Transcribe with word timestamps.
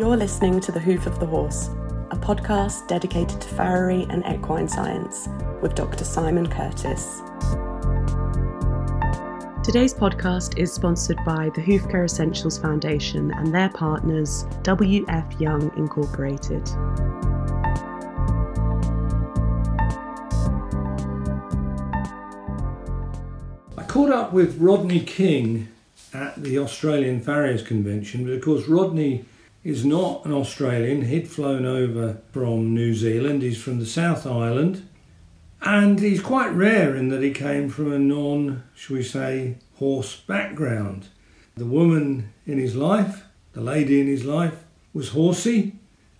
You're 0.00 0.16
listening 0.16 0.60
to 0.60 0.72
The 0.72 0.80
Hoof 0.80 1.06
of 1.06 1.20
the 1.20 1.26
Horse, 1.26 1.68
a 2.10 2.16
podcast 2.16 2.88
dedicated 2.88 3.38
to 3.38 3.48
farriery 3.48 4.06
and 4.08 4.24
equine 4.26 4.66
science 4.66 5.28
with 5.60 5.74
Dr. 5.74 6.04
Simon 6.04 6.46
Curtis. 6.46 7.20
Today's 9.62 9.92
podcast 9.92 10.56
is 10.56 10.72
sponsored 10.72 11.18
by 11.26 11.50
the 11.54 11.60
Hoof 11.60 11.86
Care 11.90 12.06
Essentials 12.06 12.56
Foundation 12.56 13.30
and 13.32 13.54
their 13.54 13.68
partners, 13.68 14.44
WF 14.62 15.38
Young 15.38 15.70
Incorporated. 15.76 16.66
I 23.76 23.82
caught 23.86 24.10
up 24.10 24.32
with 24.32 24.56
Rodney 24.58 25.00
King 25.00 25.68
at 26.14 26.42
the 26.42 26.58
Australian 26.58 27.20
Farriers 27.20 27.62
Convention, 27.62 28.24
but 28.24 28.32
of 28.32 28.40
course, 28.40 28.66
Rodney 28.66 29.26
is 29.62 29.84
not 29.84 30.24
an 30.24 30.32
Australian. 30.32 31.02
He'd 31.02 31.28
flown 31.28 31.66
over 31.66 32.20
from 32.32 32.74
New 32.74 32.94
Zealand, 32.94 33.42
he's 33.42 33.62
from 33.62 33.78
the 33.78 33.86
South 33.86 34.26
Island, 34.26 34.88
and 35.60 36.00
he's 36.00 36.22
quite 36.22 36.48
rare 36.48 36.96
in 36.96 37.08
that 37.08 37.22
he 37.22 37.30
came 37.30 37.68
from 37.68 37.92
a 37.92 37.98
non, 37.98 38.62
shall 38.74 38.96
we 38.96 39.02
say, 39.02 39.58
horse 39.76 40.16
background. 40.16 41.08
The 41.56 41.66
woman 41.66 42.32
in 42.46 42.58
his 42.58 42.74
life, 42.74 43.24
the 43.52 43.60
lady 43.60 44.00
in 44.00 44.06
his 44.06 44.24
life, 44.24 44.64
was 44.94 45.10
horsey, 45.10 45.76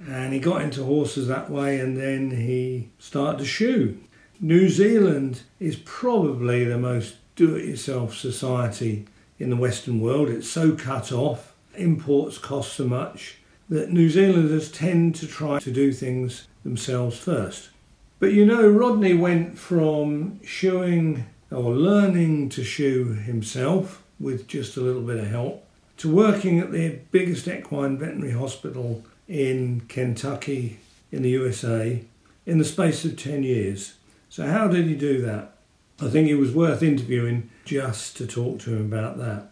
and 0.06 0.32
he 0.32 0.38
got 0.38 0.62
into 0.62 0.84
horses 0.84 1.28
that 1.28 1.50
way, 1.50 1.80
and 1.80 1.96
then 1.96 2.30
he 2.30 2.90
started 2.98 3.38
to 3.38 3.44
shoe. 3.44 3.98
New 4.38 4.68
Zealand 4.68 5.42
is 5.58 5.76
probably 5.76 6.64
the 6.64 6.78
most 6.78 7.16
do 7.36 7.56
it 7.56 7.64
yourself 7.64 8.14
society 8.14 9.06
in 9.38 9.48
the 9.48 9.56
Western 9.56 10.00
world. 10.00 10.28
It's 10.28 10.48
so 10.48 10.72
cut 10.72 11.12
off, 11.12 11.54
imports 11.74 12.36
cost 12.36 12.74
so 12.74 12.84
much 12.84 13.39
that 13.70 13.92
New 13.92 14.10
Zealanders 14.10 14.70
tend 14.70 15.14
to 15.14 15.26
try 15.26 15.60
to 15.60 15.70
do 15.70 15.92
things 15.92 16.48
themselves 16.64 17.16
first. 17.16 17.70
But 18.18 18.32
you 18.32 18.44
know, 18.44 18.68
Rodney 18.68 19.14
went 19.14 19.58
from 19.58 20.40
shoeing 20.44 21.24
or 21.50 21.72
learning 21.72 22.50
to 22.50 22.64
shoe 22.64 23.14
himself 23.14 24.02
with 24.18 24.46
just 24.46 24.76
a 24.76 24.80
little 24.80 25.02
bit 25.02 25.16
of 25.16 25.28
help 25.28 25.64
to 25.96 26.14
working 26.14 26.58
at 26.58 26.72
the 26.72 26.98
biggest 27.10 27.48
equine 27.48 27.96
veterinary 27.96 28.32
hospital 28.32 29.04
in 29.28 29.80
Kentucky 29.82 30.80
in 31.12 31.22
the 31.22 31.30
USA 31.30 32.02
in 32.46 32.58
the 32.58 32.64
space 32.64 33.04
of 33.04 33.16
10 33.16 33.42
years. 33.42 33.94
So, 34.28 34.46
how 34.46 34.68
did 34.68 34.86
he 34.86 34.94
do 34.94 35.22
that? 35.22 35.56
I 36.00 36.08
think 36.08 36.28
it 36.28 36.36
was 36.36 36.52
worth 36.52 36.82
interviewing 36.82 37.50
just 37.64 38.16
to 38.16 38.26
talk 38.26 38.60
to 38.60 38.74
him 38.74 38.92
about 38.92 39.18
that. 39.18 39.50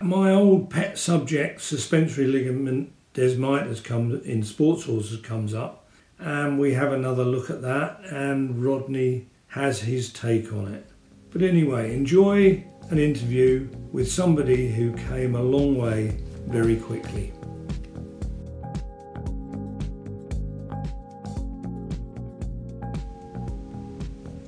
My 0.00 0.32
old 0.32 0.70
pet 0.70 0.98
subject, 0.98 1.60
suspensory 1.60 2.26
ligament 2.26 2.92
desmitis, 3.14 3.82
comes 3.82 4.24
in 4.26 4.42
sports 4.42 4.84
horses 4.84 5.20
comes 5.20 5.54
up, 5.54 5.88
and 6.18 6.58
we 6.58 6.74
have 6.74 6.92
another 6.92 7.24
look 7.24 7.48
at 7.48 7.62
that. 7.62 8.00
And 8.10 8.62
Rodney 8.62 9.28
has 9.48 9.80
his 9.80 10.12
take 10.12 10.52
on 10.52 10.74
it. 10.74 10.86
But 11.30 11.42
anyway, 11.42 11.94
enjoy 11.94 12.64
an 12.90 12.98
interview 12.98 13.68
with 13.92 14.10
somebody 14.10 14.68
who 14.68 14.92
came 14.92 15.34
a 15.34 15.42
long 15.42 15.76
way 15.76 16.18
very 16.46 16.76
quickly. 16.76 17.32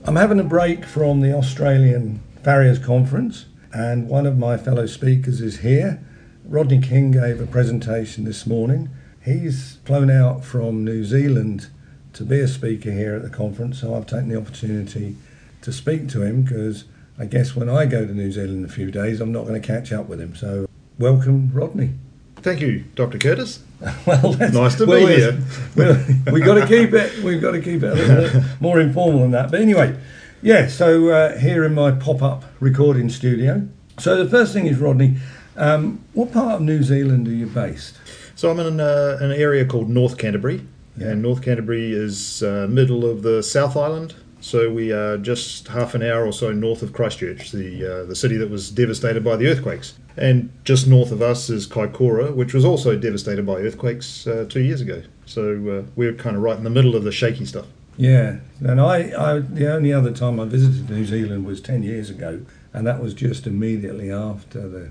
I'm 0.04 0.14
having 0.14 0.38
a 0.38 0.44
break 0.44 0.84
from 0.84 1.20
the 1.20 1.32
Australian 1.36 2.20
Farriers 2.44 2.78
Conference, 2.78 3.46
and 3.72 4.08
one 4.08 4.24
of 4.24 4.38
my 4.38 4.56
fellow 4.56 4.86
speakers 4.86 5.40
is 5.40 5.58
here. 5.58 6.05
Rodney 6.48 6.80
King 6.80 7.10
gave 7.10 7.40
a 7.40 7.46
presentation 7.46 8.24
this 8.24 8.46
morning. 8.46 8.88
He's 9.24 9.78
flown 9.84 10.10
out 10.10 10.44
from 10.44 10.84
New 10.84 11.04
Zealand 11.04 11.68
to 12.12 12.22
be 12.22 12.38
a 12.38 12.46
speaker 12.46 12.92
here 12.92 13.16
at 13.16 13.22
the 13.22 13.30
conference, 13.30 13.80
so 13.80 13.96
I've 13.96 14.06
taken 14.06 14.28
the 14.28 14.38
opportunity 14.38 15.16
to 15.62 15.72
speak 15.72 16.08
to 16.10 16.22
him 16.22 16.42
because 16.42 16.84
I 17.18 17.24
guess 17.24 17.56
when 17.56 17.68
I 17.68 17.86
go 17.86 18.06
to 18.06 18.14
New 18.14 18.30
Zealand 18.30 18.58
in 18.58 18.64
a 18.64 18.72
few 18.72 18.92
days, 18.92 19.20
I'm 19.20 19.32
not 19.32 19.46
going 19.46 19.60
to 19.60 19.66
catch 19.66 19.92
up 19.92 20.06
with 20.06 20.20
him. 20.20 20.36
So, 20.36 20.68
welcome, 21.00 21.50
Rodney. 21.52 21.94
Thank 22.36 22.60
you, 22.60 22.84
Dr. 22.94 23.18
Curtis. 23.18 23.64
well, 24.06 24.32
that's, 24.34 24.54
Nice 24.54 24.76
to 24.76 24.86
well, 24.86 25.04
be 25.04 25.16
here. 25.16 25.38
well, 25.74 26.04
we've 26.32 26.44
got 26.44 26.54
to 26.54 26.66
keep 26.66 26.92
it. 26.92 27.24
We've 27.24 27.40
got 27.40 27.52
to 27.52 27.60
keep 27.60 27.82
it 27.82 27.90
a 27.90 27.94
little 27.94 28.40
bit 28.40 28.60
more 28.60 28.78
informal 28.78 29.22
than 29.22 29.32
that. 29.32 29.50
But 29.50 29.62
anyway, 29.62 29.98
yeah. 30.42 30.68
So 30.68 31.08
uh, 31.08 31.38
here 31.38 31.64
in 31.64 31.74
my 31.74 31.90
pop-up 31.90 32.44
recording 32.60 33.10
studio. 33.10 33.66
So 33.98 34.22
the 34.22 34.30
first 34.30 34.52
thing 34.52 34.66
is 34.66 34.78
Rodney. 34.78 35.16
Um, 35.56 36.04
what 36.12 36.32
part 36.32 36.54
of 36.56 36.60
New 36.60 36.82
Zealand 36.82 37.26
are 37.28 37.32
you 37.32 37.46
based? 37.46 37.96
So 38.34 38.50
I'm 38.50 38.60
in 38.60 38.80
uh, 38.80 39.18
an 39.20 39.32
area 39.32 39.64
called 39.64 39.88
North 39.88 40.18
Canterbury, 40.18 40.60
Yeah. 40.96 41.08
and 41.08 41.22
North 41.22 41.42
Canterbury 41.42 41.92
is 41.92 42.42
uh, 42.42 42.66
middle 42.68 43.04
of 43.10 43.22
the 43.22 43.42
South 43.42 43.76
Island. 43.76 44.14
So 44.40 44.70
we 44.70 44.92
are 44.92 45.16
just 45.16 45.68
half 45.68 45.94
an 45.94 46.02
hour 46.02 46.24
or 46.26 46.32
so 46.32 46.52
north 46.52 46.82
of 46.82 46.92
Christchurch, 46.92 47.50
the 47.52 48.02
uh, 48.02 48.04
the 48.04 48.14
city 48.14 48.36
that 48.36 48.50
was 48.50 48.70
devastated 48.70 49.24
by 49.24 49.34
the 49.36 49.46
earthquakes. 49.48 49.94
And 50.18 50.50
just 50.64 50.86
north 50.86 51.10
of 51.10 51.20
us 51.22 51.50
is 51.50 51.66
Kaikoura, 51.66 52.34
which 52.34 52.54
was 52.54 52.64
also 52.64 52.96
devastated 52.96 53.44
by 53.46 53.54
earthquakes 53.54 54.26
uh, 54.26 54.46
two 54.48 54.60
years 54.60 54.80
ago. 54.80 55.02
So 55.24 55.42
uh, 55.84 55.90
we're 55.96 56.12
kind 56.14 56.36
of 56.36 56.42
right 56.42 56.56
in 56.56 56.64
the 56.64 56.70
middle 56.70 56.94
of 56.94 57.02
the 57.04 57.12
shaky 57.12 57.44
stuff. 57.46 57.66
Yeah, 57.96 58.36
and 58.60 58.78
I, 58.80 58.96
I 59.18 59.38
the 59.40 59.72
only 59.74 59.92
other 59.92 60.12
time 60.12 60.38
I 60.38 60.44
visited 60.44 60.90
New 60.90 61.06
Zealand 61.06 61.46
was 61.46 61.60
ten 61.62 61.82
years 61.82 62.10
ago, 62.10 62.42
and 62.76 62.86
that 62.86 63.02
was 63.02 63.14
just 63.14 63.46
immediately 63.46 64.12
after 64.12 64.68
the. 64.68 64.90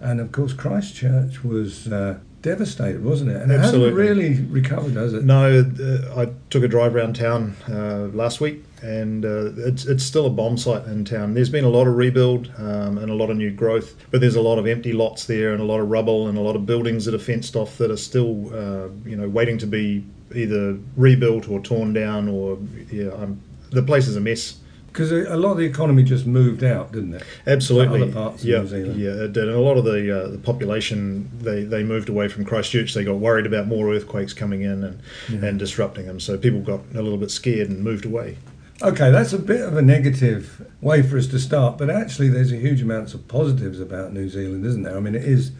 And 0.00 0.18
of 0.18 0.32
course, 0.32 0.54
Christchurch 0.54 1.44
was 1.44 1.92
uh, 1.92 2.18
devastated, 2.40 3.04
wasn't 3.04 3.32
it? 3.32 3.36
And 3.36 3.52
it 3.52 3.60
hasn't 3.60 3.94
really 3.94 4.40
recovered, 4.44 4.94
has 4.94 5.12
it? 5.12 5.22
No, 5.22 5.60
uh, 5.60 6.20
I 6.20 6.32
took 6.48 6.64
a 6.64 6.68
drive 6.68 6.96
around 6.96 7.14
town 7.14 7.54
uh, 7.68 8.08
last 8.14 8.40
week, 8.40 8.64
and 8.80 9.26
uh, 9.26 9.52
it's 9.58 9.84
it's 9.84 10.02
still 10.02 10.24
a 10.24 10.30
bomb 10.30 10.56
site 10.56 10.86
in 10.86 11.04
town. 11.04 11.34
There's 11.34 11.50
been 11.50 11.64
a 11.64 11.68
lot 11.68 11.86
of 11.86 11.96
rebuild 11.96 12.50
um, 12.56 12.96
and 12.96 13.10
a 13.10 13.14
lot 13.14 13.28
of 13.28 13.36
new 13.36 13.50
growth, 13.50 13.94
but 14.10 14.22
there's 14.22 14.36
a 14.36 14.40
lot 14.40 14.58
of 14.58 14.66
empty 14.66 14.94
lots 14.94 15.26
there, 15.26 15.52
and 15.52 15.60
a 15.60 15.66
lot 15.66 15.80
of 15.80 15.90
rubble, 15.90 16.28
and 16.28 16.38
a 16.38 16.40
lot 16.40 16.56
of 16.56 16.64
buildings 16.64 17.04
that 17.04 17.14
are 17.14 17.18
fenced 17.18 17.56
off 17.56 17.76
that 17.76 17.90
are 17.90 17.98
still, 17.98 18.46
uh, 18.54 18.88
you 19.04 19.16
know, 19.16 19.28
waiting 19.28 19.58
to 19.58 19.66
be 19.66 20.02
either 20.34 20.78
rebuilt 20.96 21.46
or 21.46 21.60
torn 21.60 21.92
down, 21.92 22.26
or 22.26 22.56
yeah, 22.90 23.10
um, 23.10 23.38
the 23.70 23.82
place 23.82 24.08
is 24.08 24.16
a 24.16 24.20
mess. 24.20 24.56
Because 24.92 25.10
a 25.10 25.36
lot 25.36 25.52
of 25.52 25.56
the 25.56 25.64
economy 25.64 26.02
just 26.02 26.26
moved 26.26 26.62
out, 26.62 26.92
didn't 26.92 27.14
it? 27.14 27.22
Absolutely, 27.46 28.02
Other 28.02 28.12
parts 28.12 28.42
of 28.42 28.48
yeah, 28.48 28.58
New 28.58 28.66
Zealand. 28.66 29.00
yeah, 29.00 29.10
it 29.10 29.32
did. 29.32 29.48
And 29.48 29.56
a 29.56 29.60
lot 29.60 29.78
of 29.78 29.84
the 29.84 30.24
uh, 30.24 30.28
the 30.28 30.38
population 30.38 31.30
they, 31.40 31.64
they 31.64 31.82
moved 31.82 32.08
away 32.10 32.28
from 32.28 32.44
Christchurch. 32.44 32.92
They 32.92 33.04
got 33.04 33.16
worried 33.16 33.46
about 33.46 33.66
more 33.66 33.92
earthquakes 33.92 34.34
coming 34.34 34.62
in 34.62 34.84
and 34.84 35.00
and 35.44 35.58
disrupting 35.58 36.06
them. 36.06 36.20
So 36.20 36.36
people 36.36 36.60
got 36.60 36.80
a 36.94 37.00
little 37.00 37.18
bit 37.18 37.30
scared 37.30 37.70
and 37.70 37.82
moved 37.82 38.04
away. 38.04 38.36
Okay, 38.82 39.10
that's 39.12 39.32
a 39.32 39.38
bit 39.38 39.60
of 39.60 39.76
a 39.76 39.82
negative 39.82 40.66
way 40.80 41.02
for 41.02 41.16
us 41.16 41.28
to 41.28 41.38
start, 41.38 41.78
but 41.78 41.88
actually, 41.88 42.28
there's 42.28 42.50
a 42.50 42.56
huge 42.56 42.82
amounts 42.82 43.14
of 43.14 43.28
positives 43.28 43.78
about 43.80 44.12
New 44.12 44.28
Zealand, 44.28 44.66
isn't 44.66 44.82
there? 44.82 44.96
I 44.96 45.00
mean, 45.00 45.14
it 45.14 45.24
is 45.24 45.52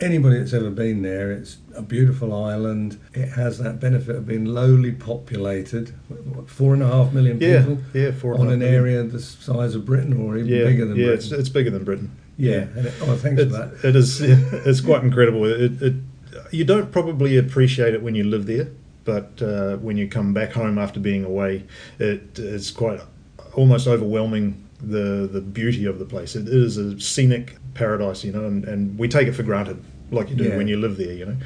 anybody 0.00 0.38
that's 0.38 0.52
ever 0.52 0.70
been 0.70 1.02
there. 1.02 1.30
It's 1.32 1.58
a 1.74 1.82
beautiful 1.82 2.32
island. 2.34 2.98
It 3.14 3.28
has 3.30 3.58
that 3.58 3.80
benefit 3.80 4.16
of 4.16 4.26
being 4.26 4.44
lowly 4.44 4.92
populated. 4.92 5.90
What, 6.08 6.48
four 6.50 6.74
and 6.74 6.82
a 6.82 6.86
half 6.88 7.12
million 7.12 7.38
people 7.38 7.78
yeah, 7.94 8.12
four 8.12 8.34
on 8.34 8.48
an 8.48 8.58
million. 8.60 8.74
area 8.74 9.02
the 9.02 9.20
size 9.20 9.74
of 9.74 9.84
Britain, 9.84 10.12
or 10.20 10.36
even 10.36 10.48
yeah, 10.50 10.64
bigger 10.64 10.86
than 10.86 10.96
yeah, 10.96 11.06
Britain. 11.06 11.24
It's, 11.24 11.32
it's 11.32 11.48
bigger 11.48 11.70
than 11.70 11.84
Britain. 11.84 12.10
yeah. 12.36 12.66
And 12.76 12.86
it, 12.86 12.94
oh, 13.02 13.16
thanks 13.16 13.42
for 13.42 13.48
It's, 13.48 13.56
that. 13.56 13.88
it 13.88 13.96
is. 13.96 14.20
yeah, 14.20 14.36
it's 14.64 14.80
quite 14.80 15.02
incredible. 15.04 15.44
It, 15.44 15.80
it 15.82 15.94
you 16.52 16.64
don't 16.64 16.90
probably 16.90 17.36
appreciate 17.36 17.94
it 17.94 18.02
when 18.02 18.14
you 18.14 18.24
live 18.24 18.46
there, 18.46 18.68
but 19.04 19.40
uh, 19.42 19.76
when 19.76 19.96
you 19.96 20.08
come 20.08 20.32
back 20.32 20.52
home 20.52 20.78
after 20.78 20.98
being 21.00 21.24
away, 21.24 21.64
it 21.98 22.38
is 22.38 22.70
quite 22.70 23.00
almost 23.54 23.86
overwhelming 23.86 24.66
the 24.80 25.28
the 25.30 25.40
beauty 25.40 25.84
of 25.84 25.98
the 25.98 26.04
place. 26.04 26.34
It 26.36 26.48
is 26.48 26.76
a 26.76 26.98
scenic 27.00 27.56
paradise, 27.74 28.24
you 28.24 28.32
know, 28.32 28.44
and, 28.46 28.64
and 28.64 28.98
we 28.98 29.06
take 29.08 29.28
it 29.28 29.32
for 29.32 29.42
granted. 29.42 29.82
Like 30.10 30.30
you 30.30 30.36
do 30.36 30.44
Yeah. 30.44 30.56
when 30.56 30.68
you 30.68 30.76
live 30.76 30.96
there, 30.96 31.12
you 31.12 31.26
know, 31.26 31.36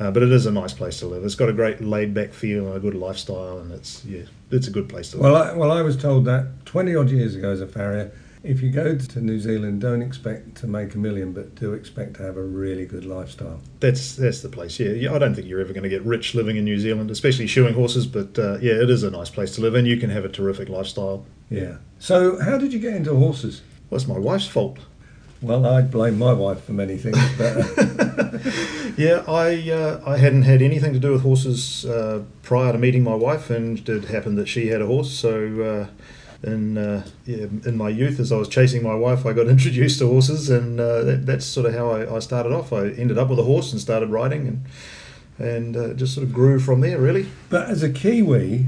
uh, 0.00 0.10
but 0.10 0.22
it 0.22 0.32
is 0.32 0.46
a 0.46 0.50
nice 0.50 0.72
place 0.72 0.98
to 1.00 1.06
live. 1.06 1.24
It's 1.24 1.34
got 1.34 1.48
a 1.48 1.52
great 1.52 1.82
laid-back 1.82 2.32
feel 2.32 2.66
and 2.68 2.76
a 2.76 2.80
good 2.80 2.94
lifestyle, 2.94 3.58
and 3.58 3.70
it's 3.72 4.02
yeah, 4.04 4.22
it's 4.50 4.66
a 4.66 4.70
good 4.70 4.88
place 4.88 5.10
to 5.10 5.16
live. 5.18 5.24
Well, 5.32 5.36
I, 5.36 5.52
well, 5.54 5.70
I 5.70 5.82
was 5.82 5.96
told 5.96 6.24
that 6.24 6.64
20 6.64 6.96
odd 6.96 7.10
years 7.10 7.34
ago 7.34 7.50
as 7.50 7.60
a 7.60 7.66
farrier, 7.66 8.12
if 8.42 8.62
you 8.62 8.70
go 8.70 8.94
to 8.96 9.20
New 9.20 9.40
Zealand, 9.40 9.80
don't 9.80 10.02
expect 10.02 10.54
to 10.56 10.66
make 10.66 10.94
a 10.94 10.98
million, 10.98 11.32
but 11.32 11.54
do 11.54 11.72
expect 11.72 12.14
to 12.16 12.22
have 12.22 12.36
a 12.36 12.42
really 12.42 12.84
good 12.84 13.06
lifestyle. 13.06 13.60
That's 13.80 14.14
that's 14.16 14.42
the 14.42 14.50
place. 14.50 14.78
Yeah, 14.78 14.90
yeah 14.90 15.14
I 15.14 15.18
don't 15.18 15.34
think 15.34 15.48
you're 15.48 15.60
ever 15.60 15.72
going 15.72 15.84
to 15.84 15.88
get 15.88 16.02
rich 16.04 16.34
living 16.34 16.56
in 16.56 16.64
New 16.64 16.78
Zealand, 16.78 17.10
especially 17.10 17.46
shoeing 17.46 17.74
horses. 17.74 18.06
But 18.06 18.38
uh, 18.38 18.58
yeah, 18.60 18.74
it 18.74 18.90
is 18.90 19.02
a 19.02 19.10
nice 19.10 19.30
place 19.30 19.54
to 19.56 19.62
live, 19.62 19.74
and 19.74 19.86
you 19.88 19.96
can 19.96 20.10
have 20.10 20.24
a 20.24 20.28
terrific 20.28 20.68
lifestyle. 20.68 21.24
Yeah. 21.50 21.76
So, 21.98 22.38
how 22.40 22.58
did 22.58 22.72
you 22.72 22.78
get 22.78 22.94
into 22.94 23.14
horses? 23.14 23.62
Well, 23.88 23.98
it's 23.98 24.08
my 24.08 24.18
wife's 24.18 24.46
fault. 24.46 24.78
Well, 25.44 25.66
I'd 25.66 25.90
blame 25.90 26.18
my 26.18 26.32
wife 26.32 26.64
for 26.64 26.72
many 26.72 26.96
things, 26.96 27.18
but 27.36 27.54
Yeah, 28.96 29.24
I 29.26 29.70
uh, 29.70 30.00
I 30.06 30.18
hadn't 30.18 30.42
had 30.42 30.62
anything 30.62 30.92
to 30.92 31.00
do 31.00 31.12
with 31.12 31.22
horses 31.22 31.84
uh, 31.84 32.22
prior 32.42 32.72
to 32.72 32.78
meeting 32.78 33.02
my 33.02 33.14
wife, 33.14 33.50
and 33.50 33.86
it 33.88 34.04
happened 34.04 34.38
that 34.38 34.46
she 34.46 34.68
had 34.68 34.80
a 34.80 34.86
horse. 34.86 35.10
So, 35.10 35.88
uh, 36.42 36.48
in 36.48 36.78
uh, 36.78 37.04
yeah, 37.26 37.46
in 37.64 37.76
my 37.76 37.88
youth, 37.88 38.20
as 38.20 38.30
I 38.30 38.36
was 38.36 38.48
chasing 38.48 38.82
my 38.82 38.94
wife, 38.94 39.26
I 39.26 39.32
got 39.32 39.48
introduced 39.56 39.98
to 39.98 40.06
horses, 40.06 40.48
and 40.48 40.78
uh, 40.78 41.02
that, 41.02 41.26
that's 41.26 41.44
sort 41.44 41.66
of 41.66 41.74
how 41.74 41.90
I, 41.90 42.16
I 42.16 42.18
started 42.20 42.52
off. 42.52 42.72
I 42.72 42.88
ended 42.90 43.18
up 43.18 43.28
with 43.28 43.38
a 43.38 43.44
horse 43.44 43.72
and 43.72 43.80
started 43.80 44.10
riding, 44.10 44.46
and 44.46 44.64
and 45.38 45.76
uh, 45.76 45.92
just 45.94 46.14
sort 46.14 46.26
of 46.26 46.32
grew 46.32 46.60
from 46.60 46.80
there, 46.80 46.98
really. 47.00 47.28
But 47.50 47.68
as 47.68 47.82
a 47.82 47.90
Kiwi, 47.90 48.66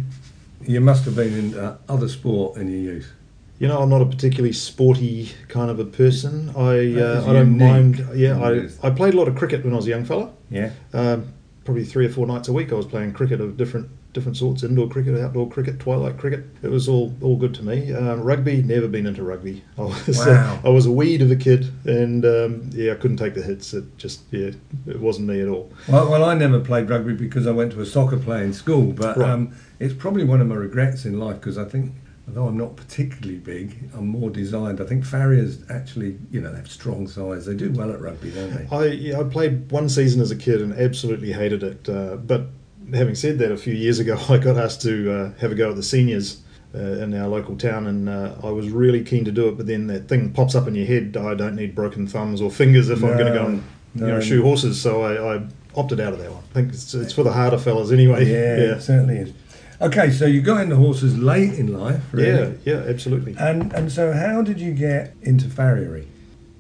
you 0.67 0.81
must 0.81 1.05
have 1.05 1.15
been 1.15 1.33
in 1.33 1.59
uh, 1.59 1.79
other 1.89 2.09
sport 2.09 2.59
in 2.59 2.69
your 2.69 2.95
youth. 2.95 3.13
You 3.59 3.69
know, 3.69 3.81
I'm 3.81 3.89
not 3.89 4.03
a 4.03 4.07
particularly 4.07 4.53
sporty 4.53 5.31
kind 5.49 5.71
of 5.71 5.79
a 5.79 5.85
person. 5.85 6.51
I 6.57 7.01
uh, 7.01 7.25
I 7.27 7.33
don't 7.33 7.59
unique. 7.59 7.59
mind. 7.59 8.07
Yeah, 8.15 8.39
I, 8.41 8.69
I 8.87 8.91
played 8.91 9.15
a 9.15 9.17
lot 9.17 9.29
of 9.29 9.37
cricket 9.37 9.65
when 9.65 9.73
I 9.73 9.77
was 9.77 9.87
a 9.87 9.91
young 9.91 10.05
fella. 10.05 10.31
Yeah. 10.51 10.71
Um, 10.93 11.33
probably 11.65 11.85
three 11.85 12.07
or 12.07 12.11
four 12.11 12.27
nights 12.27 12.49
a 12.49 12.53
week, 12.53 12.71
I 12.73 12.77
was 12.77 12.87
playing 12.87 13.13
cricket 13.15 13.41
of 13.41 13.57
different 13.57 13.89
different 14.13 14.37
sorts: 14.37 14.63
indoor 14.63 14.89
cricket, 14.89 15.19
outdoor 15.19 15.49
cricket, 15.49 15.81
twilight 15.81 16.19
cricket. 16.19 16.45
It 16.63 16.71
was 16.71 16.87
all 16.87 17.15
all 17.23 17.37
good 17.37 17.55
to 17.55 17.63
me. 17.63 17.95
Um, 17.95 18.21
rugby, 18.23 18.63
never 18.63 18.89
been 18.89 19.07
into 19.07 19.23
rugby. 19.23 19.65
I 19.79 19.83
was 19.83 20.19
Wow. 20.27 20.61
I 20.63 20.69
was 20.69 20.85
a 20.85 20.93
weed 20.93 21.23
of 21.23 21.31
a 21.31 21.37
kid, 21.37 21.73
and 21.87 22.27
um, 22.27 22.69
yeah, 22.75 22.93
I 22.93 22.97
couldn't 22.97 23.17
take 23.17 23.35
the 23.35 23.43
hits. 23.43 23.73
It 23.73 23.85
just 23.97 24.21
yeah, 24.33 24.51
it 24.87 25.01
wasn't 25.01 25.29
me 25.29 25.41
at 25.41 25.49
all. 25.49 25.73
Well, 25.89 26.11
well, 26.11 26.25
I 26.25 26.35
never 26.35 26.61
played 26.61 26.91
rugby 26.91 27.15
because 27.15 27.47
I 27.47 27.53
went 27.53 27.73
to 27.73 27.81
a 27.81 27.87
soccer 27.87 28.19
playing 28.19 28.53
school, 28.53 28.93
but 28.93 29.17
Right. 29.17 29.31
um, 29.31 29.55
it's 29.81 29.95
probably 29.95 30.25
one 30.25 30.43
of 30.43 30.47
my 30.47 30.57
regrets 30.57 31.07
in 31.07 31.19
life 31.19 31.37
because 31.41 31.57
I 31.59 31.65
think, 31.65 31.93
although 32.29 32.47
I'm 32.47 32.57
not 32.57 32.77
particularly 32.77 33.39
big, 33.39 33.91
I'm 33.95 34.09
more 34.09 34.31
designed. 34.31 34.81
I 34.81 34.85
think 34.85 35.05
farriers 35.05 35.63
actually, 35.71 36.19
you 36.31 36.41
know, 36.41 36.51
they 36.51 36.59
have 36.59 36.71
strong 36.71 37.07
size. 37.07 37.47
They 37.47 37.55
do 37.55 37.71
well 37.73 37.93
at 37.93 38.01
rugby, 38.01 38.31
don't 38.31 38.53
they? 38.53 38.77
I 38.77 38.87
yeah, 38.87 39.21
I 39.21 39.25
played 39.25 39.71
one 39.71 39.89
season 39.89 40.21
as 40.21 40.31
a 40.31 40.37
kid 40.37 40.61
and 40.61 40.73
absolutely 40.73 41.33
hated 41.33 41.63
it. 41.63 41.89
Uh, 41.89 42.17
but 42.17 42.47
having 42.93 43.15
said 43.15 43.39
that, 43.39 43.53
a 43.53 43.57
few 43.57 43.75
years 43.75 43.99
ago 43.99 44.19
I 44.29 44.39
got 44.39 44.57
asked 44.57 44.83
to 44.83 45.13
uh, 45.13 45.39
have 45.39 45.53
a 45.53 45.55
go 45.55 45.71
at 45.71 45.77
the 45.77 45.83
seniors 45.83 46.43
uh, 46.75 46.79
in 46.79 47.15
our 47.15 47.29
local 47.29 47.57
town, 47.57 47.87
and 47.87 48.09
uh, 48.09 48.35
I 48.43 48.51
was 48.51 48.71
really 48.71 49.03
keen 49.05 49.25
to 49.25 49.33
do 49.33 49.49
it. 49.49 49.57
But 49.57 49.67
then 49.67 49.87
that 49.87 50.09
thing 50.09 50.33
pops 50.33 50.55
up 50.55 50.67
in 50.67 50.75
your 50.75 50.87
head: 50.87 51.17
I 51.17 51.35
don't 51.35 51.57
need 51.57 51.75
broken 51.75 52.07
thumbs 52.07 52.41
or 52.41 52.51
fingers 52.51 52.91
if 52.91 53.03
I'm 53.03 53.17
going 53.17 53.33
to 53.33 53.39
go 53.39 53.47
and 53.47 53.65
you 53.95 54.01
know 54.03 54.19
no. 54.19 54.21
shoe 54.21 54.43
horses. 54.43 54.81
So 54.81 55.03
I, 55.03 55.37
I 55.37 55.47
opted 55.75 56.01
out 56.01 56.13
of 56.13 56.19
that 56.19 56.31
one. 56.33 56.43
I 56.51 56.55
think 56.55 56.69
it's, 56.71 56.93
it's 56.95 57.13
for 57.13 57.23
the 57.23 57.33
harder 57.33 57.59
fellas 57.59 57.93
anyway. 57.93 58.25
Yeah, 58.27 58.37
it 58.77 58.83
certainly 58.83 59.19
is. 59.19 59.33
Okay, 59.81 60.11
so 60.11 60.25
you 60.25 60.41
got 60.41 60.63
into 60.63 60.77
horses 60.77 61.19
late 61.19 61.55
in 61.55 61.79
life, 61.79 62.03
really. 62.13 62.57
yeah, 62.65 62.75
yeah, 62.75 62.85
absolutely. 62.89 63.35
And 63.39 63.73
and 63.73 63.93
so 63.93 64.13
how 64.13 64.43
did 64.43 64.59
you 64.59 64.73
get 64.73 65.15
into 65.23 65.49
farriery? 65.49 66.09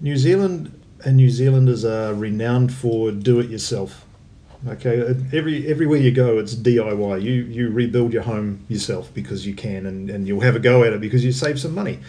New 0.00 0.16
Zealand 0.16 0.78
and 1.04 1.16
New 1.16 1.30
Zealanders 1.30 1.84
are 1.84 2.12
renowned 2.14 2.74
for 2.74 3.10
do 3.10 3.40
it 3.40 3.48
yourself. 3.48 4.04
Okay, 4.68 5.14
every 5.32 5.66
everywhere 5.66 5.98
you 5.98 6.10
go, 6.10 6.38
it's 6.38 6.54
DIY. 6.54 7.22
You 7.22 7.32
you 7.32 7.70
rebuild 7.70 8.12
your 8.12 8.22
home 8.22 8.64
yourself 8.68 9.12
because 9.14 9.46
you 9.46 9.54
can, 9.54 9.86
and, 9.86 10.10
and 10.10 10.26
you'll 10.26 10.40
have 10.40 10.56
a 10.56 10.60
go 10.60 10.82
at 10.84 10.92
it 10.92 11.00
because 11.00 11.24
you 11.24 11.32
save 11.32 11.60
some 11.60 11.74
money. 11.74 12.00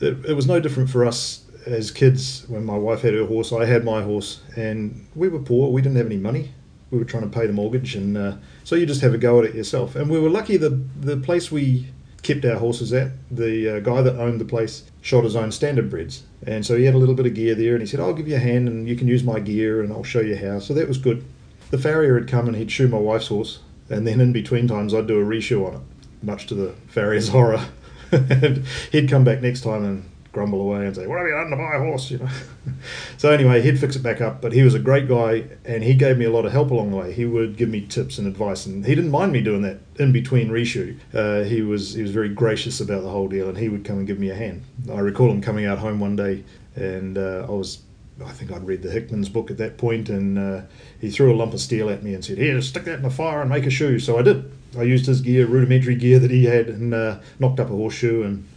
It, 0.00 0.24
it 0.26 0.34
was 0.34 0.46
no 0.46 0.60
different 0.60 0.90
for 0.90 1.04
us 1.04 1.44
as 1.66 1.90
kids 1.90 2.44
when 2.48 2.64
my 2.64 2.76
wife 2.76 3.02
had 3.02 3.14
her 3.14 3.26
horse. 3.26 3.52
I 3.52 3.64
had 3.64 3.84
my 3.84 4.02
horse, 4.02 4.40
and 4.56 5.06
we 5.14 5.28
were 5.28 5.38
poor. 5.40 5.70
We 5.70 5.82
didn't 5.82 5.96
have 5.96 6.06
any 6.06 6.16
money. 6.16 6.52
We 6.90 6.98
were 6.98 7.04
trying 7.04 7.24
to 7.24 7.28
pay 7.28 7.46
the 7.46 7.52
mortgage, 7.52 7.94
and 7.94 8.16
uh, 8.16 8.36
so 8.64 8.74
you 8.74 8.86
just 8.86 9.02
have 9.02 9.14
a 9.14 9.18
go 9.18 9.38
at 9.38 9.44
it 9.44 9.54
yourself. 9.54 9.94
And 9.94 10.10
we 10.10 10.18
were 10.18 10.30
lucky. 10.30 10.56
The 10.56 10.70
the 10.98 11.16
place 11.16 11.50
we 11.52 11.88
kept 12.22 12.44
our 12.44 12.56
horses 12.56 12.92
at, 12.92 13.12
the 13.30 13.76
uh, 13.76 13.80
guy 13.80 14.02
that 14.02 14.18
owned 14.18 14.40
the 14.40 14.44
place 14.44 14.84
shot 15.00 15.24
his 15.24 15.36
own 15.36 15.52
standard 15.52 15.90
breds, 15.90 16.24
and 16.46 16.64
so 16.64 16.76
he 16.76 16.84
had 16.84 16.94
a 16.94 16.98
little 16.98 17.14
bit 17.14 17.26
of 17.26 17.34
gear 17.34 17.54
there. 17.54 17.74
And 17.74 17.82
he 17.82 17.86
said, 17.86 18.00
"I'll 18.00 18.14
give 18.14 18.28
you 18.28 18.36
a 18.36 18.40
hand, 18.40 18.68
and 18.68 18.88
you 18.88 18.96
can 18.96 19.08
use 19.08 19.22
my 19.22 19.40
gear, 19.40 19.82
and 19.82 19.92
I'll 19.92 20.04
show 20.04 20.20
you 20.20 20.36
how." 20.36 20.58
So 20.58 20.74
that 20.74 20.88
was 20.88 20.98
good. 20.98 21.24
The 21.70 21.78
farrier 21.78 22.18
had 22.18 22.28
come 22.28 22.48
and 22.48 22.56
he'd 22.56 22.70
shoe 22.70 22.88
my 22.88 22.98
wife's 22.98 23.28
horse, 23.28 23.60
and 23.90 24.06
then 24.06 24.20
in 24.20 24.32
between 24.32 24.66
times 24.66 24.94
I'd 24.94 25.06
do 25.06 25.20
a 25.20 25.24
reshoe 25.24 25.66
on 25.66 25.74
it, 25.74 25.80
much 26.22 26.46
to 26.46 26.54
the 26.54 26.74
farrier's 26.88 27.28
horror. 27.28 27.66
and 28.12 28.64
he'd 28.90 29.10
come 29.10 29.24
back 29.24 29.42
next 29.42 29.60
time 29.60 29.84
and 29.84 30.04
grumble 30.38 30.60
away 30.60 30.86
and 30.86 30.94
say, 30.94 31.06
"What 31.06 31.18
have 31.18 31.26
you 31.26 31.34
done 31.34 31.50
to 31.50 31.56
my 31.56 31.78
horse?" 31.78 32.10
You 32.12 32.18
know. 32.18 32.28
so 33.16 33.30
anyway, 33.30 33.60
he'd 33.60 33.78
fix 33.78 33.96
it 33.96 34.02
back 34.04 34.20
up. 34.20 34.40
But 34.40 34.52
he 34.52 34.62
was 34.62 34.74
a 34.74 34.78
great 34.78 35.08
guy, 35.08 35.44
and 35.64 35.82
he 35.82 35.94
gave 35.94 36.16
me 36.16 36.26
a 36.26 36.30
lot 36.30 36.46
of 36.46 36.52
help 36.52 36.70
along 36.70 36.92
the 36.92 36.96
way. 36.96 37.12
He 37.12 37.24
would 37.24 37.56
give 37.56 37.68
me 37.68 37.80
tips 37.80 38.18
and 38.18 38.26
advice, 38.26 38.64
and 38.64 38.86
he 38.86 38.94
didn't 38.94 39.10
mind 39.10 39.32
me 39.32 39.40
doing 39.40 39.62
that 39.62 39.78
in 39.96 40.12
between 40.12 40.48
reshoe. 40.48 40.96
Uh, 41.12 41.42
he 41.42 41.62
was 41.62 41.94
he 41.94 42.02
was 42.02 42.12
very 42.12 42.28
gracious 42.28 42.80
about 42.80 43.02
the 43.02 43.10
whole 43.10 43.26
deal, 43.26 43.48
and 43.48 43.58
he 43.58 43.68
would 43.68 43.84
come 43.84 43.98
and 43.98 44.06
give 44.06 44.20
me 44.20 44.30
a 44.30 44.34
hand. 44.34 44.62
I 44.92 45.00
recall 45.00 45.30
him 45.30 45.42
coming 45.42 45.66
out 45.66 45.78
home 45.78 45.98
one 45.98 46.14
day, 46.14 46.44
and 46.76 47.18
uh, 47.18 47.46
I 47.48 47.50
was. 47.50 47.82
I 48.24 48.32
think 48.32 48.50
I'd 48.50 48.66
read 48.66 48.82
the 48.82 48.90
Hickman's 48.90 49.28
book 49.28 49.48
at 49.48 49.58
that 49.58 49.78
point, 49.78 50.08
and 50.08 50.36
uh, 50.36 50.62
he 51.00 51.08
threw 51.08 51.32
a 51.32 51.36
lump 51.36 51.54
of 51.54 51.60
steel 51.60 51.88
at 51.88 52.02
me 52.02 52.14
and 52.14 52.24
said, 52.24 52.38
"Here, 52.38 52.60
stick 52.60 52.84
that 52.84 52.96
in 52.96 53.02
the 53.02 53.10
fire 53.10 53.40
and 53.40 53.50
make 53.50 53.66
a 53.66 53.70
shoe." 53.70 53.98
So 53.98 54.18
I 54.18 54.22
did. 54.22 54.50
I 54.76 54.82
used 54.82 55.06
his 55.06 55.20
gear, 55.20 55.46
rudimentary 55.46 55.94
gear 55.94 56.18
that 56.18 56.30
he 56.30 56.44
had, 56.44 56.68
and 56.68 56.92
uh, 56.94 57.18
knocked 57.40 57.58
up 57.58 57.70
a 57.70 57.74
horseshoe, 57.74 58.22
and. 58.22 58.48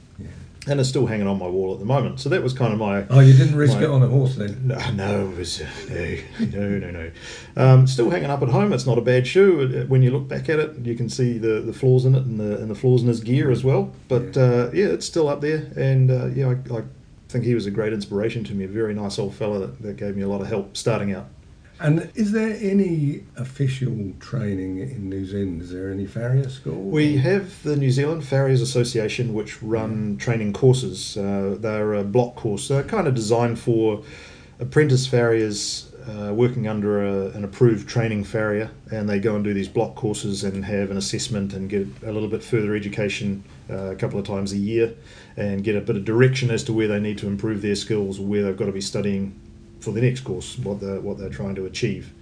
And 0.68 0.80
it's 0.80 0.90
still 0.90 1.08
hanging 1.08 1.26
on 1.28 1.40
my 1.40 1.48
wall 1.48 1.74
at 1.74 1.80
the 1.80 1.86
moment. 1.86 2.20
So 2.20 2.30
that 2.30 2.44
was 2.44 2.54
kind 2.54 2.72
of 2.72 2.78
my 2.80 3.06
Oh, 3.10 3.20
you 3.20 3.34
didn't 3.34 3.56
risk 3.56 3.78
my- 3.78 3.84
it 3.84 3.90
on 3.90 4.04
a 4.04 4.08
horse 4.08 4.36
then? 4.36 4.62
no, 4.68 4.78
no, 4.92 5.30
it 5.32 5.38
was, 5.38 5.62
uh, 5.62 5.66
no, 6.40 6.70
no, 6.70 6.80
no, 6.80 6.92
no. 6.92 7.12
Um, 7.58 7.88
still 7.88 8.10
hanging 8.12 8.30
up 8.30 8.42
at 8.44 8.50
home. 8.50 8.72
It's 8.72 8.86
not 8.86 8.98
a 8.98 9.02
bad 9.02 9.26
shoe. 9.26 9.86
When 9.88 10.04
you 10.04 10.12
look 10.12 10.28
back 10.28 10.50
at 10.50 10.60
it, 10.60 10.86
you 10.86 10.96
can 10.96 11.10
see 11.10 11.38
the, 11.40 11.62
the 11.62 11.74
flaws 11.74 12.06
in 12.06 12.14
it 12.16 12.24
and 12.26 12.40
the 12.40 12.58
and 12.60 12.70
the 12.70 12.76
flaws 12.76 13.02
in 13.02 13.08
his 13.08 13.22
gear 13.22 13.50
as 13.50 13.64
well. 13.64 13.92
But 14.08 14.36
Yeah. 14.36 14.44
uh, 14.44 14.72
yeah, 14.74 14.86
it's 14.88 15.06
still 15.06 15.28
up 15.28 15.42
there. 15.42 15.68
And 15.76 16.12
uh, 16.12 16.28
yeah, 16.28 16.50
I, 16.50 16.78
I 16.78 16.84
think 17.30 17.46
he 17.46 17.56
was 17.56 17.66
a 17.66 17.72
great 17.72 17.94
inspiration 17.94 18.44
to 18.44 18.54
me. 18.54 18.66
A 18.66 18.68
very 18.68 18.94
nice 18.94 19.18
old 19.18 19.34
fella 19.34 19.60
that, 19.60 19.82
that 19.82 19.98
gave 19.98 20.16
me 20.16 20.22
a 20.22 20.28
lot 20.28 20.42
of 20.42 20.48
help 20.48 20.78
starting 20.78 21.12
out. 21.14 21.28
And 21.82 22.12
is 22.14 22.32
there 22.32 22.56
any 22.62 23.24
official 23.36 24.14
training 24.20 24.78
in 24.78 25.10
New 25.10 25.26
Zealand? 25.26 25.64
Is 25.64 25.72
there 25.72 25.92
any 25.92 26.06
farrier 26.06 26.48
school? 26.48 26.80
We 26.80 27.18
have 27.18 27.64
the 27.64 27.76
New 27.76 27.90
Zealand 27.90 28.24
Farriers 28.24 28.62
Association, 28.62 29.34
which 29.34 29.64
run 29.64 30.18
training 30.18 30.54
courses. 30.54 31.18
Uh, 31.18 31.58
they're 31.60 31.96
a 31.96 32.04
block 32.04 32.36
course. 32.36 32.68
They're 32.68 32.84
kind 32.84 33.08
of 33.08 33.16
designed 33.16 33.58
for 33.58 34.04
apprentice 34.60 35.08
farriers 35.08 35.92
uh, 36.08 36.32
working 36.34 36.68
under 36.68 37.04
a, 37.04 37.30
an 37.30 37.44
approved 37.44 37.90
training 37.90 38.26
farrier, 38.26 38.70
and 38.92 39.10
they 39.10 39.20
go 39.20 39.36
and 39.36 39.44
do 39.44 39.52
these 39.52 39.68
block 39.68 39.96
courses 39.96 40.44
and 40.44 40.64
have 40.66 40.92
an 40.92 40.98
assessment 40.98 41.54
and 41.54 41.68
get 41.68 41.88
a 42.04 42.12
little 42.12 42.30
bit 42.30 42.44
further 42.44 42.76
education 42.76 43.44
uh, 43.72 43.92
a 43.92 43.96
couple 43.96 44.20
of 44.20 44.26
times 44.26 44.54
a 44.54 44.58
year, 44.58 44.94
and 45.36 45.64
get 45.64 45.76
a 45.76 45.82
bit 45.82 45.96
of 45.96 46.06
direction 46.06 46.52
as 46.52 46.64
to 46.64 46.74
where 46.74 46.88
they 46.88 47.00
need 47.00 47.18
to 47.18 47.28
improve 47.28 47.64
their 47.64 47.76
skills, 47.76 48.20
where 48.20 48.44
they've 48.44 48.58
got 48.58 48.68
to 48.68 48.72
be 48.72 48.82
studying 48.82 49.34
for 49.82 49.92
the 49.92 50.02
next 50.02 50.22
course, 50.22 50.58
what 50.60 50.80
they're 50.80 51.02
what 51.02 51.18
they're 51.18 51.30
trying 51.30 51.56
to 51.56 51.66
achieve. 51.66 52.14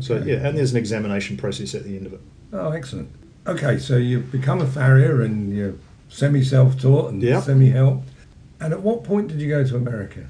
So 0.00 0.18
yeah, 0.18 0.46
and 0.46 0.56
there's 0.56 0.70
an 0.70 0.78
examination 0.78 1.36
process 1.36 1.74
at 1.74 1.82
the 1.84 1.96
end 1.96 2.06
of 2.06 2.12
it. 2.12 2.20
Oh, 2.52 2.70
excellent. 2.70 3.08
Okay, 3.46 3.76
so 3.78 3.96
you've 3.96 4.30
become 4.30 4.60
a 4.60 4.66
farrier 4.66 5.22
and 5.22 5.54
you're 5.54 5.74
semi 6.08 6.42
self 6.44 6.80
taught 6.80 7.10
and 7.12 7.20
Yeah. 7.22 7.40
semi 7.40 7.70
helped. 7.70 8.08
And 8.60 8.72
at 8.72 8.82
what 8.82 9.02
point 9.04 9.28
did 9.28 9.40
you 9.40 9.48
go 9.48 9.64
to 9.64 9.76
America? 9.76 10.26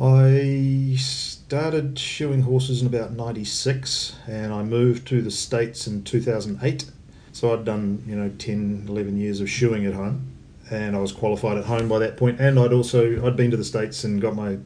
I 0.00 0.96
started 0.98 1.98
shoeing 1.98 2.42
horses 2.42 2.80
in 2.80 2.86
about 2.88 3.12
96 3.12 4.14
and 4.26 4.52
I 4.52 4.62
moved 4.64 5.06
to 5.08 5.22
the 5.22 5.30
States 5.30 5.86
in 5.86 6.02
2008. 6.02 6.86
So 7.32 7.52
I'd 7.52 7.64
done, 7.64 8.02
you 8.06 8.16
know, 8.16 8.30
10, 8.38 8.86
11 8.88 9.16
years 9.16 9.40
of 9.40 9.48
shoeing 9.48 9.86
at 9.86 9.94
home 9.94 10.22
and 10.70 10.96
I 10.96 10.98
was 10.98 11.12
qualified 11.12 11.58
at 11.58 11.64
home 11.64 11.88
by 11.88 11.98
that 12.00 12.16
point 12.16 12.40
and 12.40 12.58
I'd 12.58 12.72
also, 12.72 13.24
I'd 13.24 13.36
been 13.36 13.50
to 13.52 13.56
the 13.56 13.64
States 13.64 14.02
and 14.04 14.20
got 14.20 14.34
my 14.34 14.56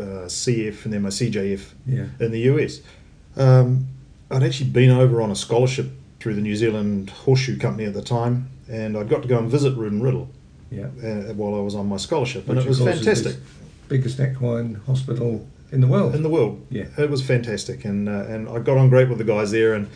uh, 0.00 0.26
CF 0.28 0.84
and 0.84 0.92
then 0.94 1.02
my 1.02 1.08
CJF 1.10 1.72
Yeah. 1.86 2.06
in 2.20 2.30
the 2.32 2.40
US. 2.52 2.80
Um, 3.36 3.86
I'd 4.30 4.42
actually 4.42 4.70
been 4.70 4.90
over 4.90 5.22
on 5.22 5.30
a 5.30 5.36
scholarship 5.36 5.90
through 6.20 6.34
the 6.34 6.40
New 6.42 6.56
Zealand 6.56 7.10
Horseshoe 7.10 7.58
Company 7.58 7.86
at 7.86 7.94
the 7.94 8.02
time 8.02 8.48
and 8.68 8.96
I'd 8.96 9.08
got 9.08 9.22
to 9.22 9.28
go 9.28 9.38
and 9.38 9.50
visit 9.50 9.76
Rood 9.76 9.92
and 9.92 10.02
Riddle 10.02 10.28
Yeah. 10.70 10.86
uh, 11.02 11.32
while 11.34 11.54
I 11.54 11.60
was 11.60 11.74
on 11.74 11.86
my 11.88 11.96
scholarship 11.96 12.48
and 12.48 12.58
it 12.58 12.66
was 12.66 12.80
of 12.80 12.86
course, 12.86 12.98
is 13.00 13.04
fantastic. 13.04 13.36
biggest 13.88 14.20
equine 14.20 14.80
hospital 14.86 15.46
in 15.72 15.80
the 15.80 15.86
world. 15.86 16.14
in 16.14 16.22
the 16.22 16.28
world. 16.28 16.64
Yeah. 16.70 16.84
it 16.98 17.10
was 17.10 17.22
fantastic, 17.22 17.84
and 17.84 18.08
uh, 18.08 18.24
and 18.28 18.48
I 18.48 18.58
got 18.58 18.76
on 18.78 18.88
great 18.88 19.08
with 19.08 19.18
the 19.18 19.24
guys 19.24 19.50
there, 19.50 19.74
and 19.74 19.86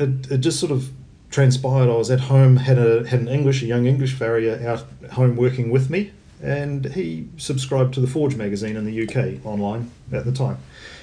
it, 0.00 0.30
it 0.30 0.38
just 0.38 0.58
sort 0.58 0.72
of 0.72 0.88
transpired. 1.30 1.90
I 1.90 1.96
was 1.96 2.10
at 2.10 2.20
home, 2.20 2.56
had 2.56 2.78
a 2.78 3.06
had 3.06 3.20
an 3.20 3.28
English, 3.28 3.62
a 3.62 3.66
young 3.66 3.86
English 3.86 4.14
farrier 4.14 4.58
out 4.66 4.84
home 5.12 5.36
working 5.36 5.70
with 5.70 5.90
me, 5.90 6.12
and 6.42 6.84
he 6.86 7.28
subscribed 7.36 7.94
to 7.94 8.00
the 8.00 8.06
Forge 8.06 8.36
magazine 8.36 8.76
in 8.76 8.84
the 8.84 9.02
UK 9.08 9.44
online 9.44 9.90
at 10.12 10.24
the 10.24 10.32
time. 10.32 10.58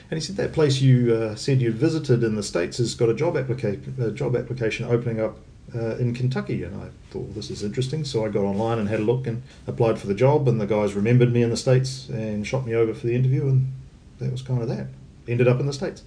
And 0.10 0.20
he 0.20 0.26
said 0.26 0.36
that 0.38 0.54
place 0.54 0.82
you 0.82 1.14
uh, 1.16 1.36
said 1.36 1.62
you'd 1.62 1.76
visited 1.76 2.24
in 2.24 2.36
the 2.36 2.44
states 2.44 2.78
has 2.78 2.94
got 2.94 3.10
a 3.10 3.14
job 3.14 3.36
application, 3.36 3.96
a 4.00 4.12
job 4.12 4.36
application 4.36 4.86
opening 4.86 5.20
up 5.20 5.38
uh, 5.74 5.96
in 5.96 6.14
Kentucky. 6.14 6.64
And 6.64 6.80
I 6.82 6.90
thought 7.10 7.34
this 7.34 7.50
is 7.50 7.64
interesting, 7.64 8.06
so 8.06 8.24
I 8.24 8.30
got 8.30 8.44
online 8.44 8.78
and 8.78 8.88
had 8.88 9.00
a 9.00 9.04
look 9.04 9.26
and 9.26 9.42
applied 9.66 9.98
for 9.98 10.06
the 10.08 10.14
job. 10.14 10.48
And 10.48 10.62
the 10.62 10.68
guys 10.68 10.94
remembered 10.94 11.34
me 11.34 11.42
in 11.42 11.50
the 11.50 11.58
states 11.58 12.08
and 12.10 12.46
shot 12.46 12.68
me 12.68 12.76
over 12.76 12.94
for 12.94 13.08
the 13.08 13.16
interview, 13.16 13.48
and 13.48 13.74
that 14.20 14.32
was 14.32 14.42
kind 14.44 14.62
of 14.62 14.68
that. 14.68 14.88
Ended 15.28 15.48
up 15.48 15.60
in 15.60 15.66
the 15.66 15.74
states. 15.74 16.04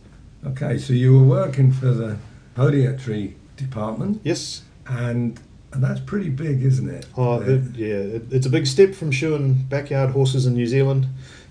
Okay, 0.47 0.79
so 0.79 0.93
you 0.93 1.19
were 1.19 1.25
working 1.27 1.73
for 1.73 1.87
the 1.87 2.19
podiatry 2.57 3.35
department, 3.57 4.21
Yes. 4.23 4.63
and 4.87 5.41
and 5.73 5.83
that's 5.83 6.01
pretty 6.01 6.31
big, 6.31 6.65
isn't 6.65 6.89
it? 6.89 7.07
Oh, 7.17 7.41
it, 7.41 7.77
yeah. 7.77 7.95
It, 7.95 8.33
it's 8.33 8.47
a 8.47 8.51
big 8.51 8.67
step 8.67 8.95
from 8.95 9.11
shoeing 9.11 9.55
backyard 9.69 10.11
horses 10.11 10.47
in 10.47 10.55
New 10.55 10.67
Zealand 10.67 11.07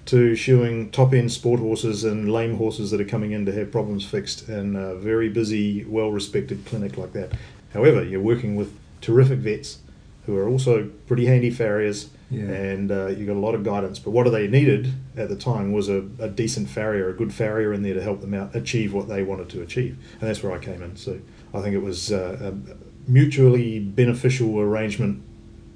to 0.05 0.35
shoeing 0.35 0.89
top 0.91 1.13
end 1.13 1.31
sport 1.31 1.59
horses 1.59 2.03
and 2.03 2.31
lame 2.31 2.55
horses 2.55 2.91
that 2.91 3.01
are 3.01 3.05
coming 3.05 3.31
in 3.31 3.45
to 3.45 3.51
have 3.51 3.71
problems 3.71 4.05
fixed 4.05 4.47
in 4.49 4.75
a 4.75 4.95
very 4.95 5.29
busy, 5.29 5.83
well 5.85 6.11
respected 6.11 6.65
clinic 6.65 6.97
like 6.97 7.13
that. 7.13 7.33
However, 7.73 8.03
you're 8.03 8.21
working 8.21 8.55
with 8.55 8.73
terrific 9.01 9.39
vets 9.39 9.79
who 10.25 10.35
are 10.37 10.47
also 10.47 10.89
pretty 11.07 11.25
handy 11.25 11.49
farriers 11.49 12.09
Yeah. 12.29 12.43
And 12.43 12.91
uh, 12.91 13.07
you 13.07 13.25
got 13.25 13.37
a 13.37 13.39
lot 13.39 13.55
of 13.55 13.63
guidance. 13.63 13.99
But 13.99 14.11
what 14.11 14.29
they 14.29 14.47
needed 14.47 14.93
at 15.15 15.29
the 15.29 15.37
time 15.37 15.71
was 15.71 15.87
a, 15.87 16.05
a, 16.19 16.27
decent 16.27 16.69
farrier, 16.69 17.07
a 17.09 17.13
good 17.13 17.33
farrier 17.33 17.73
in 17.73 17.83
there 17.83 17.93
to 17.93 18.03
help 18.03 18.19
them 18.19 18.33
out 18.33 18.53
achieve 18.53 18.93
what 18.93 19.07
they 19.07 19.23
wanted 19.23 19.49
to 19.49 19.61
achieve. 19.61 19.97
And 20.19 20.29
that's 20.29 20.43
where 20.43 20.51
I 20.51 20.59
came 20.59 20.81
in. 20.81 20.97
So 20.97 21.19
I 21.53 21.61
think 21.61 21.73
it 21.73 21.81
was 21.81 22.11
uh, 22.11 22.51
a 22.51 22.86
mutually 23.07 23.79
beneficial 23.79 24.59
arrangement. 24.59 25.23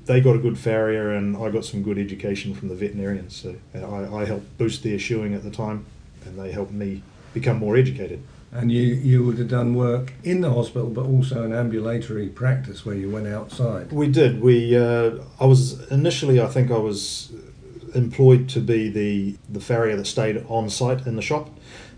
They 0.05 0.19
got 0.19 0.35
a 0.35 0.39
good 0.39 0.57
farrier, 0.57 1.11
and 1.11 1.37
I 1.37 1.49
got 1.49 1.65
some 1.65 1.83
good 1.83 1.97
education 1.97 2.53
from 2.53 2.67
the 2.69 2.75
veterinarians. 2.75 3.35
So 3.35 3.55
I, 3.75 4.21
I 4.21 4.25
helped 4.25 4.57
boost 4.57 4.83
their 4.83 4.99
shoeing 4.99 5.33
at 5.33 5.43
the 5.43 5.51
time, 5.51 5.85
and 6.25 6.37
they 6.37 6.51
helped 6.51 6.71
me 6.71 7.03
become 7.33 7.57
more 7.57 7.77
educated. 7.77 8.21
And 8.51 8.69
you, 8.69 8.81
you 8.81 9.23
would 9.23 9.37
have 9.37 9.47
done 9.47 9.75
work 9.75 10.11
in 10.23 10.41
the 10.41 10.51
hospital, 10.51 10.89
but 10.89 11.05
also 11.05 11.43
an 11.43 11.53
ambulatory 11.53 12.27
practice 12.27 12.85
where 12.85 12.95
you 12.95 13.09
went 13.09 13.27
outside. 13.27 13.93
We 13.93 14.07
did. 14.07 14.41
We 14.41 14.75
uh, 14.75 15.19
I 15.39 15.45
was 15.45 15.89
initially, 15.89 16.41
I 16.41 16.47
think, 16.47 16.69
I 16.69 16.77
was 16.77 17.31
employed 17.95 18.49
to 18.49 18.59
be 18.59 18.89
the 18.89 19.37
the 19.49 19.61
farrier 19.61 19.95
that 19.95 20.05
stayed 20.05 20.45
on 20.49 20.69
site 20.69 21.07
in 21.07 21.15
the 21.15 21.21
shop, 21.21 21.49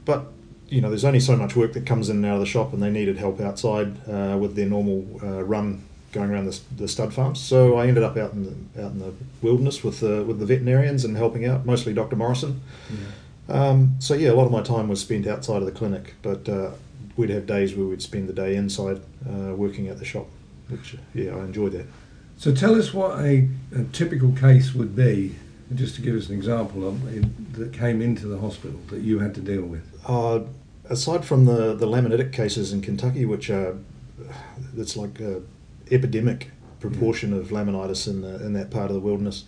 but 0.06 0.28
you 0.74 0.82
know, 0.82 0.90
there's 0.90 1.06
only 1.06 1.20
so 1.20 1.36
much 1.36 1.56
work 1.56 1.74
that 1.74 1.86
comes 1.86 2.10
in 2.10 2.18
and 2.18 2.26
out 2.26 2.34
of 2.36 2.40
the 2.40 2.48
shop, 2.48 2.74
and 2.74 2.82
they 2.82 2.90
needed 2.90 3.18
help 3.18 3.40
outside 3.40 3.96
uh, 4.10 4.36
with 4.40 4.56
their 4.56 4.66
normal 4.66 5.06
uh, 5.22 5.44
run 5.44 5.84
going 6.12 6.32
around 6.32 6.46
the, 6.46 6.60
the, 6.76 6.88
stud 6.88 7.14
farms. 7.14 7.40
So 7.40 7.78
I 7.78 7.86
ended 7.86 8.02
up 8.02 8.18
out 8.18 8.34
in 8.34 8.44
the 8.44 8.84
out 8.84 8.92
in 8.92 9.00
the 9.00 9.14
wilderness 9.44 9.84
with 9.84 10.00
the 10.00 10.24
with 10.24 10.40
the 10.40 10.48
veterinarians 10.48 11.06
and 11.06 11.16
helping 11.16 11.46
out, 11.46 11.64
mostly 11.64 11.94
Dr. 11.94 12.16
Morrison. 12.16 12.62
Yeah. 12.90 13.56
Um, 13.56 13.96
so 14.00 14.16
yeah, 14.16 14.32
a 14.32 14.34
lot 14.34 14.46
of 14.46 14.52
my 14.52 14.64
time 14.64 14.88
was 14.88 15.00
spent 15.00 15.28
outside 15.28 15.58
of 15.58 15.66
the 15.66 15.72
clinic, 15.72 16.16
but 16.24 16.50
uh, 16.50 16.72
we'd 17.18 17.30
have 17.30 17.46
days 17.46 17.76
where 17.76 17.86
we'd 17.86 18.02
spend 18.02 18.28
the 18.28 18.34
day 18.34 18.56
inside 18.56 19.00
uh, 19.30 19.54
working 19.54 19.90
at 19.90 20.00
the 20.00 20.06
shop, 20.06 20.26
which 20.70 20.98
yeah, 21.14 21.36
I 21.36 21.42
enjoyed 21.42 21.74
that. 21.74 21.86
So 22.38 22.52
tell 22.52 22.74
us 22.74 22.96
what 22.96 23.20
a, 23.20 23.48
a 23.76 23.84
typical 23.92 24.32
case 24.32 24.74
would 24.74 24.96
be, 24.96 25.36
just 25.76 25.96
to 25.96 26.02
give 26.02 26.16
us 26.16 26.30
an 26.30 26.36
example 26.36 26.88
of 26.88 27.00
that 27.54 27.74
came 27.74 28.02
into 28.02 28.26
the 28.26 28.40
hospital 28.40 28.80
that 28.88 29.02
you 29.02 29.20
had 29.20 29.36
to 29.36 29.42
deal 29.42 29.62
with. 29.62 29.88
Uh, 30.08 30.42
aside 30.90 31.26
from 31.26 31.46
the 31.46 31.74
the 31.74 31.88
laminitic 31.88 32.32
cases 32.32 32.74
in 32.74 32.82
Kentucky, 32.82 33.26
which 33.26 33.50
are 33.50 33.78
it's 34.78 34.96
like 34.96 35.20
a 35.20 35.42
epidemic 35.92 36.52
proportion 36.80 37.32
yeah. 37.32 37.38
of 37.38 37.48
laminitis 37.50 38.08
in 38.08 38.22
the, 38.22 38.46
in 38.46 38.54
that 38.54 38.70
part 38.70 38.90
of 38.90 38.94
the 38.94 39.00
wilderness. 39.00 39.46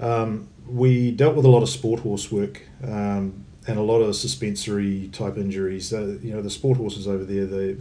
Um, 0.00 0.48
we 0.66 1.10
dealt 1.10 1.36
with 1.36 1.44
a 1.44 1.48
lot 1.48 1.62
of 1.62 1.68
sport 1.68 2.00
horse 2.00 2.30
work 2.32 2.62
um, 2.82 3.44
and 3.66 3.78
a 3.78 3.82
lot 3.82 4.00
of 4.00 4.14
suspensory 4.16 5.08
type 5.12 5.36
injuries. 5.36 5.92
Uh, 5.92 6.18
you 6.22 6.32
know, 6.34 6.42
the 6.42 6.50
sport 6.50 6.76
horses 6.76 7.06
over 7.06 7.24
there, 7.24 7.46
they, 7.46 7.76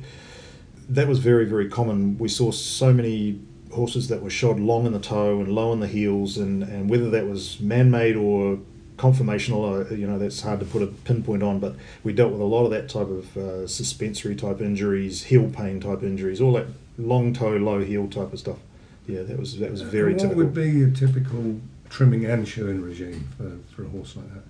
that 0.90 1.08
was 1.08 1.20
very, 1.20 1.46
very 1.46 1.70
common. 1.70 2.18
We 2.18 2.30
saw 2.30 2.52
so 2.52 2.94
many 2.94 3.40
horses 3.74 4.08
that 4.10 4.22
were 4.22 4.30
shod 4.30 4.60
long 4.60 4.86
in 4.86 4.94
the 4.94 5.00
toe 5.00 5.40
and 5.40 5.50
low 5.50 5.74
in 5.74 5.80
the 5.80 5.88
heels, 5.88 6.38
and, 6.38 6.64
and 6.64 6.90
whether 6.90 7.10
that 7.10 7.28
was 7.28 7.60
man 7.60 7.90
made 7.90 8.16
or 8.16 8.60
conformational, 8.98 9.92
uh, 9.92 9.96
you 9.96 10.08
know, 10.08 10.20
that's 10.20 10.42
hard 10.42 10.60
to 10.60 10.66
put 10.66 10.82
a 10.82 10.88
pinpoint 10.88 11.44
on, 11.44 11.60
but 11.60 11.76
we 12.04 12.14
dealt 12.14 12.32
with 12.32 12.42
a 12.42 12.46
lot 12.46 12.66
of 12.66 12.72
that 12.72 12.90
type 12.90 13.10
of 13.10 13.38
uh, 13.38 13.68
suspensory 13.68 14.36
type 14.36 14.62
injuries, 14.62 15.24
heel 15.24 15.50
pain 15.50 15.80
type 15.80 16.04
injuries, 16.04 16.40
all 16.42 16.54
that 16.54 16.68
long 16.98 17.34
toe, 17.34 17.58
low 17.58 17.84
heel 17.84 18.08
type 18.08 18.34
of 18.34 18.40
stuff. 18.40 18.58
Yeah, 19.08 19.24
that 19.24 19.38
was 19.38 19.60
that 19.60 19.72
was 19.72 19.82
very 19.82 20.14
what 20.14 20.22
typical. 20.22 20.44
What 20.44 20.54
would 20.54 20.72
be 20.72 20.84
a 20.84 20.92
typical 20.92 21.60
trimming 21.90 22.26
and 22.26 22.48
shoeing 22.48 22.82
regime 22.82 23.28
for, 23.38 23.76
for 23.76 23.86
a 23.86 23.90
horse 23.90 24.16
like 24.16 24.26
that? 24.34 24.44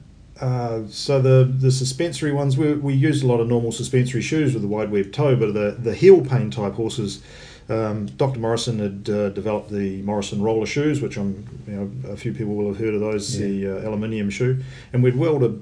Uh, 0.45 0.87
so 0.87 1.21
the 1.21 1.51
the 1.59 1.71
suspensory 1.71 2.31
ones 2.31 2.57
we, 2.57 2.73
we 2.73 2.93
use 2.93 3.23
a 3.23 3.27
lot 3.27 3.39
of 3.39 3.47
normal 3.47 3.71
suspensory 3.71 4.21
shoes 4.21 4.53
with 4.53 4.63
a 4.63 4.67
wide 4.67 4.91
web 4.91 5.11
toe, 5.11 5.35
but 5.35 5.53
the 5.53 5.77
the 5.79 5.93
heel 5.93 6.25
pain 6.25 6.49
type 6.51 6.73
horses, 6.73 7.21
um, 7.69 8.07
Dr. 8.07 8.39
Morrison 8.39 8.79
had 8.79 9.09
uh, 9.09 9.29
developed 9.29 9.69
the 9.69 10.01
Morrison 10.01 10.41
roller 10.41 10.65
shoes, 10.65 11.01
which 11.01 11.17
I'm 11.17 11.45
you 11.67 11.73
know 11.73 12.11
a 12.11 12.17
few 12.17 12.33
people 12.33 12.55
will 12.55 12.67
have 12.67 12.77
heard 12.77 12.93
of 12.93 12.99
those, 12.99 13.39
yeah. 13.39 13.47
the 13.47 13.67
uh, 13.67 13.89
aluminium 13.89 14.29
shoe, 14.29 14.61
and 14.91 15.03
we'd 15.03 15.15
weld 15.15 15.43
a 15.43 15.55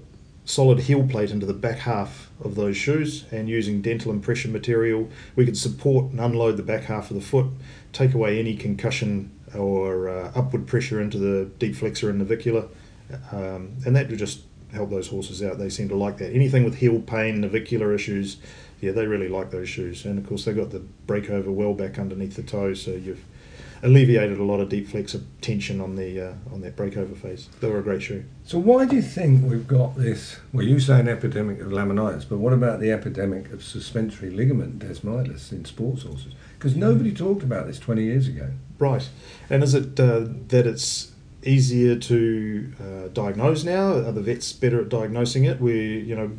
solid 0.46 0.80
heel 0.80 1.08
plate 1.08 1.32
into 1.32 1.46
the 1.46 1.54
back 1.54 1.80
half 1.80 2.30
of 2.44 2.56
those 2.56 2.76
shoes, 2.76 3.26
and 3.32 3.48
using 3.48 3.82
dental 3.82 4.12
impression 4.12 4.52
material, 4.52 5.08
we 5.36 5.46
could 5.46 5.58
support 5.58 6.12
and 6.12 6.20
unload 6.20 6.58
the 6.58 6.64
back 6.64 6.84
half 6.84 7.12
of 7.12 7.16
the 7.16 7.22
foot, 7.22 7.46
take 7.94 8.14
away 8.14 8.40
any 8.40 8.56
concussion 8.56 9.32
or 9.56 10.10
uh, 10.10 10.32
upward 10.34 10.66
pressure 10.66 11.00
into 11.02 11.18
the 11.18 11.46
deep 11.60 11.76
flexor 11.76 12.10
and 12.10 12.20
navicular, 12.20 12.68
um, 13.32 13.72
and 13.86 13.96
that 13.96 14.10
would 14.10 14.18
just 14.18 14.42
help 14.74 14.90
those 14.90 15.10
horses 15.10 15.44
out. 15.44 15.58
They 15.58 15.70
seem 15.70 15.90
to 15.90 15.96
like 15.96 16.18
that. 16.18 16.34
Anything 16.34 16.64
with 16.64 16.76
heel 16.76 17.00
pain, 17.00 17.42
navicular 17.42 17.94
issues, 17.94 18.38
yeah, 18.82 18.92
they 18.92 19.06
really 19.06 19.30
like 19.30 19.52
those 19.52 19.70
shoes. 19.70 20.06
And 20.06 20.18
of 20.18 20.28
course, 20.28 20.46
they've 20.46 20.56
got 20.56 20.72
the 20.72 20.84
breakover 21.08 21.48
well 21.48 21.74
back 21.74 21.98
underneath 22.00 22.36
the 22.36 22.44
toe, 22.44 22.74
so 22.74 22.92
you've 22.92 23.24
alleviated 23.84 24.38
a 24.38 24.44
lot 24.44 24.60
of 24.60 24.70
deep 24.70 24.88
flexor 24.88 25.22
tension 25.42 25.82
on 25.82 25.96
the 25.96 26.30
uh, 26.30 26.34
on 26.52 26.62
that 26.62 26.76
breakover 26.76 27.16
phase. 27.16 27.48
They 27.60 27.70
were 27.70 27.80
a 27.80 27.84
great 27.84 28.02
shoe. 28.02 28.26
So 28.44 28.60
why 28.60 28.86
do 28.86 28.96
you 28.96 29.02
think 29.02 29.50
we've 29.50 29.68
got 29.68 29.98
this? 29.98 30.38
Well, 30.54 30.66
you 30.66 30.80
say 30.80 31.00
an 31.00 31.08
epidemic 31.08 31.62
of 31.62 31.68
laminitis, 31.68 32.28
but 32.28 32.38
what 32.38 32.54
about 32.54 32.80
the 32.80 32.92
epidemic 32.92 33.52
of 33.52 33.64
suspensory 33.64 34.30
ligament 34.30 34.80
desmitis 34.80 35.52
in 35.52 35.66
sports 35.66 36.04
horses? 36.04 36.34
Because 36.58 36.76
nobody 36.76 37.14
talked 37.14 37.44
about 37.44 37.68
this 37.68 37.80
20 37.80 38.04
years 38.04 38.28
ago. 38.28 38.52
Right. 38.78 39.08
And 39.50 39.64
is 39.64 39.74
it 39.74 40.00
uh, 40.00 40.26
that 40.48 40.68
it's 40.68 41.12
easier 41.44 41.96
to 41.96 42.74
uh, 42.80 43.08
diagnose 43.10 43.64
now? 43.64 43.94
Are 43.94 44.12
the 44.12 44.22
vets 44.22 44.54
better 44.54 44.82
at 44.82 44.90
diagnosing 44.90 45.46
it? 45.46 45.60
We, 45.60 46.00
you 46.00 46.16
know, 46.16 46.32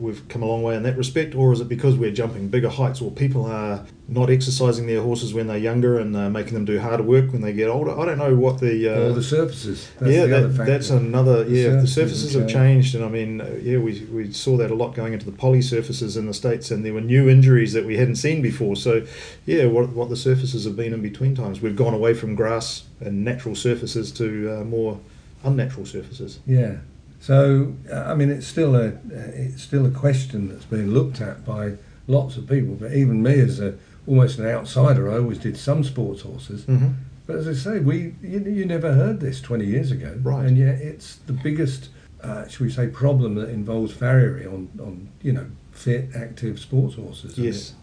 we've 0.00 0.26
come 0.28 0.42
a 0.42 0.46
long 0.46 0.62
way 0.62 0.74
in 0.74 0.82
that 0.84 0.96
respect, 0.96 1.34
or 1.34 1.52
is 1.52 1.60
it 1.60 1.68
because 1.68 1.96
we're 1.96 2.10
jumping 2.10 2.48
bigger 2.48 2.68
heights, 2.68 3.00
or 3.00 3.10
people 3.10 3.44
are 3.46 3.84
not 4.08 4.30
exercising 4.30 4.86
their 4.86 5.02
horses 5.02 5.32
when 5.32 5.46
they're 5.46 5.58
younger 5.58 5.98
and 5.98 6.16
uh, 6.16 6.28
making 6.28 6.54
them 6.54 6.64
do 6.64 6.80
harder 6.80 7.02
work 7.02 7.32
when 7.32 7.42
they 7.42 7.52
get 7.52 7.68
older? 7.68 7.98
I 7.98 8.06
don't 8.06 8.18
know 8.18 8.34
what 8.34 8.60
the 8.60 8.88
uh, 8.88 9.10
or 9.10 9.12
the 9.12 9.22
surfaces. 9.22 9.90
That's 10.00 10.12
yeah, 10.12 10.26
that, 10.26 10.66
that's 10.66 10.90
another. 10.90 11.44
Yeah, 11.44 11.80
the 11.80 11.86
surfaces, 11.86 11.86
the 11.86 11.88
surfaces 11.88 12.34
have 12.34 12.48
changed, 12.48 12.94
and 12.94 13.04
I 13.04 13.08
mean, 13.08 13.40
uh, 13.40 13.58
yeah, 13.62 13.78
we 13.78 14.00
we 14.06 14.32
saw 14.32 14.56
that 14.56 14.70
a 14.70 14.74
lot 14.74 14.94
going 14.94 15.12
into 15.12 15.26
the 15.26 15.36
poly 15.36 15.62
surfaces 15.62 16.16
in 16.16 16.26
the 16.26 16.34
states, 16.34 16.70
and 16.70 16.84
there 16.84 16.94
were 16.94 17.00
new 17.00 17.28
injuries 17.28 17.72
that 17.74 17.84
we 17.84 17.96
hadn't 17.96 18.16
seen 18.16 18.40
before. 18.42 18.76
So, 18.76 19.06
yeah, 19.44 19.66
what 19.66 19.90
what 19.90 20.08
the 20.08 20.16
surfaces 20.16 20.64
have 20.64 20.76
been 20.76 20.94
in 20.94 21.02
between 21.02 21.34
times, 21.34 21.60
we've 21.60 21.76
gone 21.76 21.94
away 21.94 22.14
from 22.14 22.34
grass 22.34 22.84
and 23.00 23.24
natural 23.24 23.54
surfaces 23.54 24.10
to 24.12 24.60
uh, 24.60 24.64
more 24.64 24.98
unnatural 25.44 25.86
surfaces. 25.86 26.40
Yeah. 26.46 26.78
So 27.20 27.74
I 27.94 28.14
mean, 28.14 28.30
it's 28.30 28.46
still 28.46 28.74
a 28.74 28.94
it's 29.10 29.62
still 29.62 29.86
a 29.86 29.90
question 29.90 30.48
that's 30.48 30.64
being 30.64 30.88
looked 30.88 31.20
at 31.20 31.44
by 31.44 31.74
lots 32.06 32.36
of 32.36 32.48
people. 32.48 32.74
But 32.74 32.92
even 32.92 33.22
me, 33.22 33.38
as 33.40 33.60
a 33.60 33.74
almost 34.06 34.38
an 34.38 34.46
outsider, 34.46 35.10
I 35.10 35.18
always 35.18 35.38
did 35.38 35.56
some 35.56 35.84
sports 35.84 36.22
horses. 36.22 36.64
Mm-hmm. 36.64 36.88
But 37.26 37.36
as 37.36 37.46
I 37.46 37.52
say, 37.52 37.78
we 37.78 38.14
you, 38.22 38.40
you, 38.40 38.64
never 38.64 38.92
heard 38.94 39.20
this 39.20 39.40
20 39.40 39.64
years 39.64 39.92
ago, 39.92 40.18
right? 40.22 40.46
And 40.46 40.58
yet 40.58 40.80
it's 40.80 41.16
the 41.26 41.32
biggest, 41.32 41.90
uh, 42.22 42.48
should 42.48 42.62
we 42.62 42.70
say, 42.70 42.88
problem 42.88 43.36
that 43.36 43.50
involves 43.50 43.92
farriery 43.92 44.46
on 44.46 44.68
on 44.80 45.08
you 45.22 45.32
know 45.32 45.46
fit, 45.72 46.08
active 46.16 46.58
sports 46.58 46.94
horses. 46.94 47.38
Yes. 47.38 47.74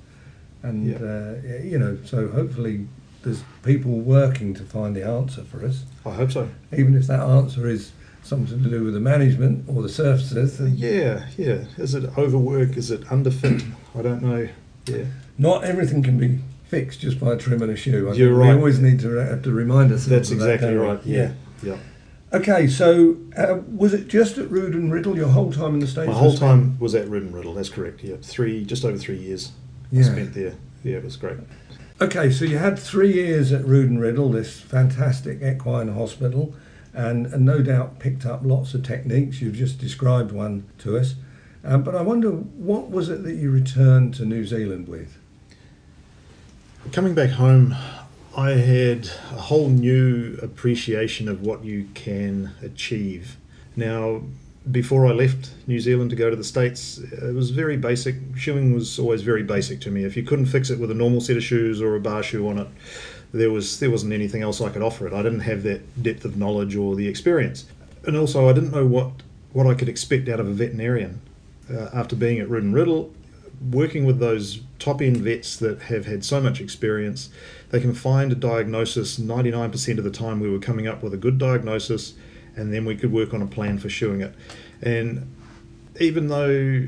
And 0.63 0.88
yeah. 0.88 0.98
uh, 0.98 1.63
you 1.63 1.77
know, 1.77 1.98
so 2.03 2.27
hopefully 2.27 2.88
there's 3.22 3.44
people 3.63 3.91
working 3.91 4.53
to 4.56 4.63
find 4.63 4.96
the 4.96 5.06
answer 5.06 5.44
for 5.44 5.63
us. 5.63 5.86
I 6.06 6.12
hope 6.12 6.32
so. 6.32 6.50
Even 6.75 6.96
if 6.96 7.08
that 7.08 7.22
answer 7.22 7.67
is 7.67 7.91
something 8.27 8.62
to 8.63 8.69
do 8.69 8.84
with 8.84 8.93
the 8.93 9.00
management 9.00 9.65
or 9.67 9.81
the 9.81 9.89
surfaces. 9.89 10.60
Yeah, 10.60 11.27
yeah. 11.38 11.65
Is 11.77 11.96
it 11.96 12.17
overwork? 12.17 12.77
Is 12.77 12.91
it 12.91 13.01
underfit? 13.05 13.63
I 13.96 14.01
don't 14.01 14.22
know. 14.22 14.50
Yeah. 14.86 15.05
Not 15.38 15.63
everything 15.63 16.03
can 16.03 16.17
be 16.17 16.39
fixed 16.67 17.00
just 17.00 17.19
by 17.19 17.34
a 17.34 17.38
trim 17.38 17.62
and 17.62 17.72
a 17.72 17.75
shoe. 17.75 18.10
I 18.10 18.13
You're 18.13 18.34
right. 18.34 18.53
We 18.53 18.55
always 18.55 18.79
need 18.79 19.00
to 19.01 19.15
have 19.15 19.43
to 19.43 19.51
remind 19.51 19.91
ourselves. 19.91 20.05
Of 20.05 20.10
that. 20.10 20.15
That's 20.17 20.31
exactly 20.31 20.74
that, 20.74 20.79
right. 20.79 21.05
Yeah. 21.05 21.34
yeah. 21.63 21.77
Okay, 22.34 22.67
so 22.67 23.15
uh, 23.38 23.60
was 23.74 23.93
it 23.93 24.10
just 24.10 24.38
at 24.38 24.51
Rood 24.51 24.74
and 24.74 24.91
Riddle 24.91 25.15
your 25.15 25.29
whole 25.29 25.51
time 25.51 25.75
in 25.75 25.79
the 25.79 25.88
States? 25.88 26.07
My 26.07 26.13
whole 26.13 26.36
time 26.36 26.77
was 26.77 26.93
at 26.93 27.07
and 27.07 27.34
Riddle, 27.34 27.53
that's 27.53 27.69
correct, 27.69 28.03
yeah. 28.03 28.17
Three, 28.22 28.65
just 28.65 28.84
over 28.84 28.98
three 28.98 29.17
years 29.17 29.53
yeah. 29.91 30.01
I 30.01 30.03
spent 30.03 30.34
there. 30.34 30.55
Yeah, 30.84 30.98
it 30.98 31.05
was 31.05 31.15
great. 31.15 31.38
Okay, 32.01 32.29
so 32.29 32.43
you 32.43 32.57
had 32.57 32.77
three 32.77 33.13
years 33.13 33.53
at 33.53 33.65
Rood 33.65 33.89
and 33.89 34.01
Riddle, 34.01 34.29
this 34.29 34.60
fantastic 34.60 35.41
equine 35.41 35.88
hospital 35.88 36.53
and, 36.98 37.27
and 37.27 37.46
no 37.46 37.62
doubt 37.62 38.00
picked 38.00 38.25
up 38.25 38.42
lots 38.44 38.74
of 38.74 38.84
techniques. 38.84 39.39
You've 39.39 39.56
just 39.56 39.77
described 39.77 40.32
one 40.32 40.68
to 40.80 40.98
us. 40.98 41.13
Um, 41.63 41.84
but 41.84 41.96
I 41.96 42.01
wonder, 42.01 42.32
what 42.32 42.89
was 42.89 43.10
it 43.10 43.24
that 43.24 43.36
you 43.36 43.51
returned 43.51 44.16
to 44.16 44.25
New 44.25 44.46
Zealand 44.46 44.88
with? 44.88 45.18
Coming 46.92 47.13
back 47.13 47.32
home, 47.32 47.75
I 48.36 48.51
had 48.51 49.10
a 49.32 49.42
whole 49.42 49.70
new 49.70 50.39
appreciation 50.42 51.27
of 51.27 51.42
what 51.42 51.63
you 51.63 51.88
can 51.94 52.54
achieve. 52.63 53.38
Now, 53.75 54.22
before 54.72 55.06
I 55.06 55.12
left 55.12 55.51
New 55.68 55.80
Zealand 55.80 56.10
to 56.10 56.16
go 56.16 56.30
to 56.30 56.36
the 56.36 56.44
States, 56.44 56.98
it 56.98 57.34
was 57.36 57.51
very 57.51 57.77
basic. 57.77 58.16
Shoeing 58.36 58.74
was 58.74 58.98
always 58.98 59.22
very 59.22 59.44
basic 59.44 59.82
to 59.82 59.92
me. 59.92 60.04
If 60.04 60.18
you 60.18 60.24
couldn't 60.24 60.48
fix 60.48 60.70
it 60.70 60.80
with 60.80 60.89
a 60.89 60.96
normal 60.96 61.22
set 61.22 61.38
of 61.38 61.44
shoes 61.44 61.82
or 61.82 61.96
a 61.96 62.00
bar 62.00 62.24
shoe 62.24 62.48
on 62.50 62.58
it, 62.58 62.68
there 63.34 63.51
was 63.51 63.79
there 63.79 63.89
wasn't 63.89 64.13
anything 64.13 64.41
else 64.41 64.62
I 64.62 64.69
could 64.69 64.81
offer 64.81 65.07
it. 65.07 65.13
I 65.13 65.22
didn't 65.22 65.41
have 65.41 65.63
that 65.63 66.01
depth 66.01 66.25
of 66.25 66.38
knowledge 66.38 66.75
or 66.75 66.96
the 66.96 67.07
experience, 67.07 67.65
and 68.05 68.15
also 68.15 68.50
I 68.50 68.53
didn't 68.53 68.72
know 68.72 68.86
what 68.86 69.12
what 69.53 69.67
I 69.67 69.74
could 69.74 69.89
expect 69.89 70.29
out 70.29 70.39
of 70.39 70.48
a 70.48 70.53
veterinarian 70.53 71.22
uh, 71.72 71.89
after 71.93 72.15
being 72.15 72.39
at 72.39 72.48
and 72.48 72.74
Riddle, 72.74 73.13
working 73.72 74.05
with 74.05 74.19
those 74.19 74.62
top 74.79 75.01
end 75.01 75.17
vets 75.17 75.57
that 75.57 75.84
have 75.84 76.05
had 76.05 76.24
so 76.24 76.39
much 76.41 76.62
experience. 76.62 77.29
They 77.69 77.79
can 77.79 77.93
find 77.93 78.31
a 78.31 78.36
diagnosis 78.36 79.19
99% 79.19 79.98
of 79.98 80.03
the 80.03 80.12
time. 80.12 80.39
We 80.39 80.50
were 80.50 80.60
coming 80.60 80.88
up 80.88 81.03
with 81.03 81.13
a 81.13 81.17
good 81.17 81.38
diagnosis, 81.38 82.13
and 82.55 82.74
then 82.74 82.86
we 82.86 82.96
could 82.96 83.12
work 83.12 83.34
on 83.34 83.41
a 83.41 83.48
plan 83.48 83.77
for 83.77 83.89
shoeing 83.89 84.22
it. 84.22 84.34
And 84.81 85.34
even 86.00 86.27
though 86.27 86.88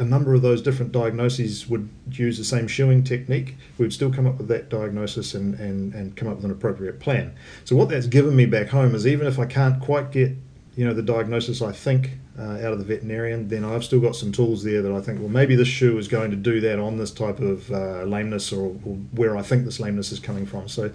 a 0.00 0.04
number 0.04 0.32
of 0.32 0.40
those 0.40 0.62
different 0.62 0.92
diagnoses 0.92 1.68
would 1.68 1.88
use 2.10 2.38
the 2.38 2.44
same 2.44 2.66
shoeing 2.66 3.04
technique, 3.04 3.56
we 3.76 3.84
would 3.84 3.92
still 3.92 4.10
come 4.10 4.26
up 4.26 4.38
with 4.38 4.48
that 4.48 4.70
diagnosis 4.70 5.34
and, 5.34 5.54
and, 5.60 5.92
and 5.94 6.16
come 6.16 6.26
up 6.26 6.36
with 6.36 6.44
an 6.46 6.50
appropriate 6.50 6.98
plan. 7.00 7.36
So 7.66 7.76
what 7.76 7.90
that's 7.90 8.06
given 8.06 8.34
me 8.34 8.46
back 8.46 8.68
home 8.68 8.94
is 8.94 9.06
even 9.06 9.26
if 9.26 9.38
I 9.38 9.44
can't 9.44 9.80
quite 9.80 10.10
get 10.10 10.32
you 10.76 10.86
know 10.86 10.94
the 10.94 11.02
diagnosis 11.02 11.60
I 11.60 11.72
think 11.72 12.12
uh, 12.38 12.52
out 12.52 12.72
of 12.72 12.78
the 12.78 12.84
veterinarian, 12.84 13.48
then 13.48 13.64
I've 13.64 13.84
still 13.84 14.00
got 14.00 14.16
some 14.16 14.32
tools 14.32 14.64
there 14.64 14.80
that 14.80 14.92
I 14.92 15.00
think 15.00 15.20
well 15.20 15.28
maybe 15.28 15.54
this 15.54 15.68
shoe 15.68 15.98
is 15.98 16.08
going 16.08 16.30
to 16.30 16.36
do 16.36 16.60
that 16.62 16.78
on 16.78 16.96
this 16.96 17.10
type 17.10 17.38
of 17.38 17.70
uh, 17.70 18.04
lameness 18.04 18.52
or, 18.52 18.68
or, 18.86 18.94
where 19.12 19.36
I 19.36 19.42
think 19.42 19.66
this 19.66 19.78
lameness 19.80 20.12
is 20.12 20.20
coming 20.20 20.46
from. 20.46 20.68
So 20.68 20.90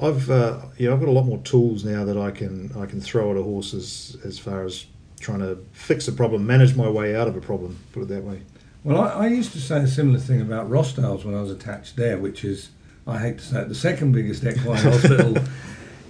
I've 0.00 0.30
uh, 0.30 0.60
yeah 0.78 0.92
I've 0.92 1.00
got 1.00 1.08
a 1.08 1.12
lot 1.12 1.26
more 1.26 1.38
tools 1.38 1.84
now 1.84 2.06
that 2.06 2.16
I 2.16 2.30
can 2.30 2.72
I 2.78 2.86
can 2.86 3.02
throw 3.02 3.32
at 3.32 3.36
a 3.36 3.42
horse 3.42 3.74
as, 3.74 4.16
as 4.24 4.38
far 4.38 4.64
as 4.64 4.86
trying 5.20 5.40
to 5.40 5.56
fix 5.72 6.08
a 6.08 6.12
problem, 6.12 6.46
manage 6.46 6.74
my 6.74 6.88
way 6.88 7.14
out 7.14 7.28
of 7.28 7.36
a 7.36 7.40
problem. 7.40 7.78
Put 7.92 8.02
it 8.02 8.08
that 8.08 8.24
way. 8.24 8.42
Well, 8.82 9.00
I, 9.00 9.24
I 9.24 9.26
used 9.28 9.52
to 9.52 9.60
say 9.60 9.80
a 9.80 9.86
similar 9.86 10.18
thing 10.18 10.40
about 10.40 10.68
Rossdale's 10.70 11.24
when 11.24 11.34
I 11.34 11.42
was 11.42 11.50
attached 11.50 11.96
there, 11.96 12.18
which 12.18 12.44
is 12.44 12.70
I 13.06 13.18
hate 13.18 13.38
to 13.38 13.44
say 13.44 13.60
it, 13.62 13.68
the 13.68 13.74
second 13.74 14.12
biggest 14.12 14.44
equine 14.44 14.76
hospital 14.82 15.36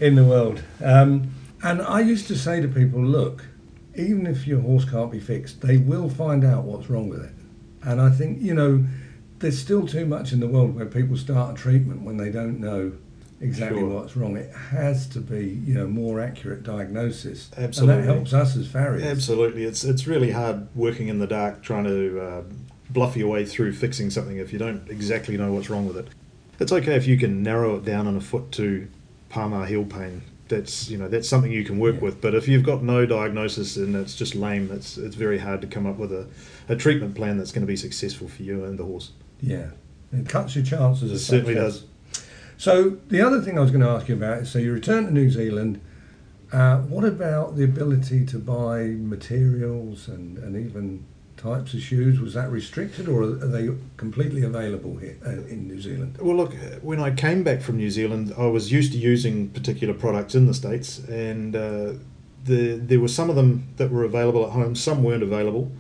in 0.01 0.15
the 0.15 0.25
world. 0.25 0.63
Um, 0.83 1.33
and 1.63 1.83
I 1.83 2.01
used 2.01 2.27
to 2.29 2.37
say 2.37 2.61
to 2.61 2.69
people, 2.69 3.05
look, 3.05 3.45
even 3.97 4.27
if 4.27 4.47
your 4.47 4.61
horse 4.61 4.85
can't 4.85 5.11
be 5.11 5.21
fixed, 5.21 5.61
they 5.61 5.77
will 5.77 6.09
find 6.09 6.45
out 6.45 6.65
what's 6.65 6.89
wrong 6.89 7.09
with 7.09 7.25
it. 7.25 7.33
And 7.83 8.01
I 8.01 8.11
think, 8.11 8.41
you 8.41 8.55
know, 8.55 8.85
there's 9.41 9.59
still 9.59 9.87
too 9.87 10.07
much 10.07 10.33
in 10.33 10.41
the 10.41 10.47
world 10.47 10.75
where 10.75 10.87
people 10.87 11.17
start 11.17 11.59
a 11.59 11.61
treatment 11.61 12.03
when 12.03 12.17
they 12.17 12.31
don't 12.31 12.61
know 12.61 12.93
exactly 13.41 13.81
Sure. 13.81 13.89
what's 13.89 14.17
wrong. 14.17 14.37
It 14.37 14.53
has 14.55 15.07
to 15.09 15.21
be, 15.21 15.61
you 15.67 15.75
know, 15.75 15.87
more 15.87 16.21
accurate 16.21 16.63
diagnosis. 16.63 17.51
Absolutely. 17.57 17.97
And 18.01 18.09
that 18.09 18.15
helps 18.15 18.33
us 18.33 18.57
as 18.57 18.67
farriers. 18.67 19.03
Absolutely, 19.05 19.65
it's 19.65 19.85
it's 19.85 20.07
really 20.07 20.31
hard 20.33 20.69
working 20.75 21.09
in 21.09 21.19
the 21.19 21.27
dark 21.27 21.63
trying 21.63 21.85
to 21.85 22.21
uh, 22.21 22.43
bluff 22.91 23.17
your 23.17 23.29
way 23.29 23.45
through 23.45 23.73
fixing 23.73 24.11
something 24.11 24.37
if 24.37 24.53
you 24.53 24.59
don't 24.59 24.89
exactly 24.89 25.37
know 25.37 25.53
what's 25.53 25.71
wrong 25.71 25.87
with 25.87 25.97
it. 25.97 26.09
It's 26.59 26.73
okay 26.73 26.95
if 26.97 27.07
you 27.07 27.17
can 27.17 27.43
narrow 27.43 27.77
it 27.77 27.85
down 27.85 28.07
on 28.07 28.17
a 28.17 28.21
foot 28.21 28.53
to 28.53 28.87
palmar 29.31 29.65
heel 29.67 29.85
pain. 29.85 30.23
That's 30.49 30.91
you 30.91 30.99
know 30.99 31.09
that's 31.09 31.29
something 31.29 31.53
you 31.53 31.65
can 31.65 31.79
work 31.79 31.95
Yeah. 31.97 32.01
with. 32.03 32.21
But 32.21 32.35
if 32.35 32.49
you've 32.49 32.65
got 32.65 32.83
no 32.83 33.07
diagnosis 33.07 33.77
and 33.77 33.95
it's 33.95 34.17
just 34.17 34.35
lame, 34.35 34.71
it's 34.73 34.99
it's 34.99 35.15
very 35.15 35.39
hard 35.39 35.61
to 35.61 35.67
come 35.69 35.87
up 35.87 35.97
with 35.97 36.13
a, 36.13 36.27
a 36.69 36.75
treatment 36.77 37.15
plan 37.15 37.39
that's 37.39 37.53
going 37.53 37.63
to 37.63 37.69
be 37.69 37.77
successful 37.77 38.29
for 38.29 38.43
you 38.43 38.65
and 38.65 38.79
the 38.79 38.85
horse. 38.85 39.13
Yeah. 39.41 39.71
It 40.13 40.29
cuts 40.29 40.57
your 40.57 40.65
chances 40.65 41.13
It 41.13 41.21
certainly 41.21 41.55
does. 41.55 41.85
So 42.61 42.99
the 43.09 43.23
other 43.23 43.41
thing 43.41 43.57
I 43.57 43.63
was 43.63 43.71
going 43.71 43.81
to 43.81 43.89
ask 43.89 44.07
you 44.07 44.17
about 44.17 44.43
is 44.43 44.51
so 44.51 44.59
you 44.59 44.71
return 44.71 45.07
to 45.07 45.11
New 45.11 45.31
Zealand. 45.31 45.81
Uh, 46.53 46.81
what 46.81 47.05
about 47.07 47.57
the 47.57 47.65
ability 47.65 48.27
to 48.27 48.39
buy 48.39 48.83
materials 48.83 50.09
and, 50.09 50.37
and 50.37 50.55
even 50.55 51.07
types 51.39 51.73
of 51.73 51.81
shoes? 51.81 52.21
Was 52.21 52.35
that 52.35 52.51
restricted, 52.51 53.09
or 53.09 53.23
are 53.23 53.29
they 53.47 53.71
completely 53.97 54.43
available 54.43 54.99
here 54.99 55.17
uh, 55.25 55.31
in 55.49 55.69
New 55.69 55.81
Zealand? 55.81 56.19
Well, 56.21 56.37
look, 56.37 56.53
when 56.83 57.01
I 57.01 57.13
came 57.13 57.43
back 57.43 57.63
from 57.63 57.79
New 57.79 57.89
Zealand, 57.89 58.35
I 58.37 58.45
was 58.45 58.71
used 58.71 58.93
to 58.93 58.99
using 58.99 59.49
particular 59.49 59.95
products 59.95 60.35
in 60.35 60.45
the 60.45 60.53
States, 60.53 60.99
and 61.09 61.57
uh, 61.57 61.95
the, 62.45 62.75
there 62.75 63.01
were 63.01 63.09
some 63.09 63.31
of 63.31 63.37
them 63.37 63.69
that 63.79 63.91
were 63.91 64.05
available 64.05 64.45
at 64.45 64.51
home, 64.51 64.75
some 64.75 65.03
weren't 65.03 65.23
available. 65.23 65.73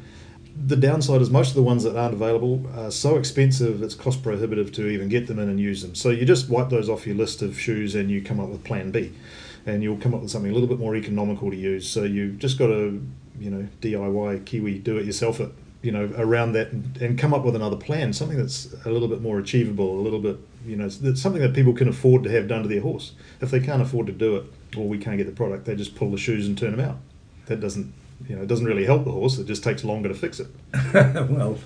The 0.66 0.76
downside 0.76 1.22
is 1.22 1.30
most 1.30 1.48
of 1.48 1.54
the 1.54 1.62
ones 1.62 1.84
that 1.84 1.96
aren't 1.96 2.14
available 2.14 2.62
are 2.76 2.90
so 2.90 3.16
expensive, 3.16 3.82
it's 3.82 3.94
cost 3.94 4.22
prohibitive 4.22 4.72
to 4.72 4.88
even 4.88 5.08
get 5.08 5.26
them 5.26 5.38
in 5.38 5.48
and 5.48 5.58
use 5.58 5.82
them. 5.82 5.94
So 5.94 6.10
you 6.10 6.24
just 6.24 6.50
wipe 6.50 6.68
those 6.68 6.88
off 6.88 7.06
your 7.06 7.16
list 7.16 7.40
of 7.40 7.58
shoes 7.58 7.94
and 7.94 8.10
you 8.10 8.22
come 8.22 8.38
up 8.38 8.48
with 8.48 8.62
plan 8.62 8.90
B. 8.90 9.12
And 9.66 9.82
you'll 9.82 9.98
come 9.98 10.14
up 10.14 10.20
with 10.20 10.30
something 10.30 10.50
a 10.50 10.54
little 10.54 10.68
bit 10.68 10.78
more 10.78 10.96
economical 10.96 11.50
to 11.50 11.56
use. 11.56 11.88
So 11.88 12.04
you've 12.04 12.38
just 12.38 12.58
got 12.58 12.68
to, 12.68 13.06
you 13.38 13.50
know, 13.50 13.68
DIY, 13.80 14.44
Kiwi, 14.44 14.78
do 14.78 14.98
it 14.98 15.06
yourself 15.06 15.40
you 15.82 15.92
know, 15.92 16.12
around 16.16 16.52
that 16.52 16.72
and, 16.72 17.18
come 17.18 17.32
up 17.32 17.44
with 17.44 17.56
another 17.56 17.76
plan, 17.76 18.12
something 18.12 18.36
that's 18.36 18.74
a 18.84 18.90
little 18.90 19.08
bit 19.08 19.22
more 19.22 19.38
achievable, 19.38 19.98
a 19.98 20.02
little 20.02 20.18
bit, 20.18 20.38
you 20.66 20.76
know, 20.76 20.88
something 20.88 21.40
that 21.40 21.54
people 21.54 21.72
can 21.72 21.88
afford 21.88 22.22
to 22.24 22.30
have 22.30 22.48
done 22.48 22.62
to 22.62 22.68
their 22.68 22.82
horse. 22.82 23.12
If 23.40 23.50
they 23.50 23.60
can't 23.60 23.80
afford 23.80 24.06
to 24.06 24.12
do 24.12 24.36
it 24.36 24.44
or 24.76 24.86
we 24.86 24.98
can't 24.98 25.16
get 25.16 25.26
the 25.26 25.32
product, 25.32 25.64
they 25.64 25.74
just 25.74 25.94
pull 25.94 26.10
the 26.10 26.18
shoes 26.18 26.46
and 26.46 26.56
turn 26.56 26.72
them 26.72 26.80
out. 26.80 26.98
That 27.46 27.60
doesn't, 27.60 27.92
you 28.28 28.36
know, 28.36 28.42
it 28.42 28.46
doesn't 28.48 28.66
really 28.66 28.84
help 28.84 29.04
the 29.04 29.12
horse. 29.12 29.38
It 29.38 29.46
just 29.46 29.64
takes 29.64 29.84
longer 29.84 30.08
to 30.08 30.14
fix 30.14 30.40
it. 30.40 30.48
well, 30.94 31.58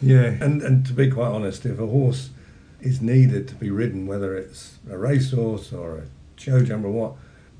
yeah. 0.00 0.36
And 0.40 0.62
and 0.62 0.84
to 0.86 0.92
be 0.92 1.10
quite 1.10 1.28
honest, 1.28 1.64
if 1.66 1.78
a 1.78 1.86
horse 1.86 2.30
is 2.80 3.00
needed 3.00 3.46
to 3.48 3.54
be 3.54 3.70
ridden, 3.70 4.06
whether 4.06 4.36
it's 4.36 4.78
a 4.90 4.98
racehorse 4.98 5.72
or 5.72 5.98
a 5.98 6.02
show 6.40 6.62
jumper 6.62 6.88
or 6.88 6.92
what, 6.92 7.12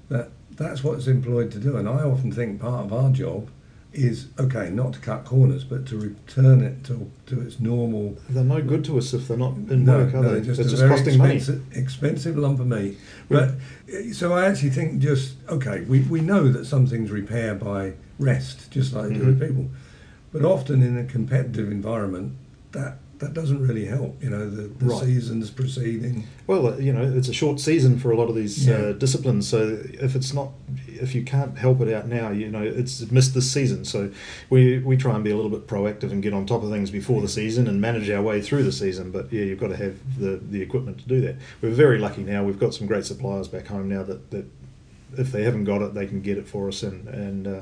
that 0.09 0.31
that's 0.51 0.83
what 0.83 0.99
it's 0.99 1.07
employed 1.07 1.51
to 1.53 1.59
do. 1.59 1.77
And 1.77 1.89
I 1.89 2.03
often 2.03 2.33
think 2.33 2.61
part 2.61 2.87
of 2.87 2.93
our 2.93 3.11
job 3.11 3.49
is 3.93 4.29
okay, 4.39 4.71
not 4.71 4.95
to 4.95 4.99
cut 5.01 5.23
corners, 5.25 5.65
but 5.65 5.87
to 5.87 5.99
return 5.99 6.63
it 6.63 6.83
to 6.85 7.11
to 7.27 7.41
its 7.43 7.61
normal. 7.61 8.17
They're 8.31 8.43
no 8.43 8.63
good 8.63 8.85
to 8.87 8.97
us 8.99 9.13
if 9.13 9.29
they're 9.29 9.37
not 9.37 9.55
in 9.55 9.85
No, 9.85 9.99
work, 9.99 10.15
are 10.15 10.23
no, 10.23 10.35
they? 10.35 10.41
just 10.41 10.59
it's 10.61 10.69
a 10.69 10.71
just 10.71 10.83
very 10.83 10.91
costing 10.97 11.19
money. 11.19 11.37
expensive, 11.37 11.77
expensive 11.77 12.39
lump 12.39 12.59
of 12.61 12.67
meat. 12.67 12.97
But 13.29 13.51
uh, 13.93 14.13
so 14.13 14.33
I 14.33 14.47
actually 14.47 14.71
think 14.71 15.01
just 15.01 15.37
okay, 15.49 15.83
we, 15.83 16.01
we 16.01 16.21
know 16.21 16.49
that 16.49 16.65
some 16.65 16.87
things 16.87 17.11
repair 17.11 17.55
by 17.55 17.93
rest, 18.23 18.71
just 18.71 18.93
like 18.95 19.09
they 19.09 19.15
do 19.19 19.27
with 19.27 19.41
people. 19.41 19.67
But 20.33 20.45
often 20.45 20.83
in 20.83 20.97
a 20.97 21.05
competitive 21.05 21.71
environment, 21.71 22.33
that 22.73 22.99
that 23.19 23.35
doesn't 23.35 23.65
really 23.65 23.85
help. 23.85 24.21
You 24.21 24.31
know, 24.31 24.51
the, 24.51 24.63
the 24.63 24.85
Right. 24.87 25.05
season's 25.05 25.49
proceeding. 25.49 26.25
Well, 26.49 26.67
uh, 26.67 26.77
you 26.79 26.93
know, 26.93 27.03
it's 27.05 27.29
a 27.29 27.33
short 27.33 27.61
season 27.61 28.01
for 28.01 28.11
a 28.11 28.17
lot 28.17 28.29
of 28.29 28.35
these 28.35 28.67
Yeah. 28.67 28.75
uh, 28.75 28.93
disciplines. 28.95 29.47
So 29.47 29.79
if 30.07 30.17
it's 30.17 30.35
not, 30.35 30.51
if 30.89 31.15
you 31.15 31.23
can't 31.23 31.57
help 31.57 31.81
it 31.83 31.93
out 31.95 32.09
now, 32.09 32.31
you 32.33 32.49
know, 32.51 32.63
it's 32.63 33.09
missed 33.13 33.33
this 33.35 33.49
season. 33.49 33.85
So 33.85 34.11
we 34.51 34.79
we 34.81 34.97
try 34.97 35.15
and 35.15 35.23
be 35.23 35.31
a 35.31 35.37
little 35.37 35.53
bit 35.53 35.69
proactive 35.69 36.11
and 36.11 36.21
get 36.21 36.33
on 36.33 36.47
top 36.47 36.65
of 36.65 36.71
things 36.71 36.91
before 36.91 37.21
the 37.21 37.29
season 37.29 37.69
and 37.69 37.81
manage 37.81 38.11
our 38.11 38.23
way 38.23 38.41
through 38.43 38.65
the 38.65 38.73
season. 38.73 39.13
But 39.13 39.33
yeah, 39.33 39.45
you've 39.45 39.61
got 39.61 39.69
to 39.69 39.77
have 39.77 39.95
the 40.19 40.41
the 40.51 40.61
equipment 40.63 40.99
to 40.99 41.07
do 41.07 41.21
that. 41.21 41.37
We're 41.61 41.71
very 41.71 41.99
lucky 41.99 42.23
now. 42.25 42.43
We've 42.43 42.59
got 42.59 42.75
some 42.75 42.89
great 42.89 43.05
suppliers 43.05 43.47
back 43.47 43.67
home 43.69 43.89
now 43.89 44.03
that 44.03 44.31
that 44.33 44.47
if 45.17 45.31
they 45.31 45.45
haven't 45.45 45.65
got 45.65 45.81
it, 45.83 45.95
they 45.95 46.07
can 46.07 46.23
get 46.23 46.39
it 46.39 46.49
for 46.49 46.67
us. 46.69 46.83
And 46.83 47.07
and 47.09 47.47
uh, 47.47 47.61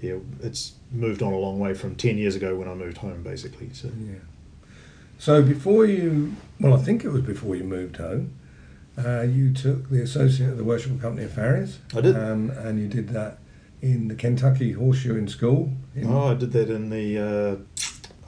yeah, 0.00 0.16
it's 0.42 0.72
moved 0.92 1.22
on 1.22 1.32
a 1.32 1.38
long 1.38 1.58
way 1.58 1.74
from 1.74 1.94
ten 1.96 2.18
years 2.18 2.36
ago 2.36 2.54
when 2.56 2.68
I 2.68 2.74
moved 2.74 2.98
home, 2.98 3.22
basically. 3.22 3.70
So. 3.72 3.88
Yeah. 3.88 4.14
So 5.18 5.42
before 5.42 5.84
you, 5.84 6.34
well, 6.60 6.74
I 6.74 6.78
think 6.78 7.04
it 7.04 7.08
was 7.08 7.22
before 7.22 7.56
you 7.56 7.64
moved 7.64 7.96
home, 7.96 8.34
uh, 8.96 9.22
you 9.22 9.52
took 9.52 9.90
the 9.90 10.00
associate 10.00 10.50
of 10.50 10.56
the 10.56 10.64
Worshipful 10.64 11.00
Company 11.00 11.24
of 11.24 11.32
Farriers. 11.32 11.78
I 11.94 12.00
did. 12.00 12.16
um, 12.16 12.50
and 12.50 12.78
you 12.78 12.86
did 12.86 13.08
that 13.10 13.38
in 13.82 14.08
the 14.08 14.14
Kentucky 14.14 14.74
Horseshoeing 14.74 15.28
School. 15.28 15.72
Oh, 16.04 16.28
I 16.28 16.34
did 16.34 16.52
that 16.52 16.70
in 16.70 16.90
the 16.90 17.18
uh, 17.18 17.56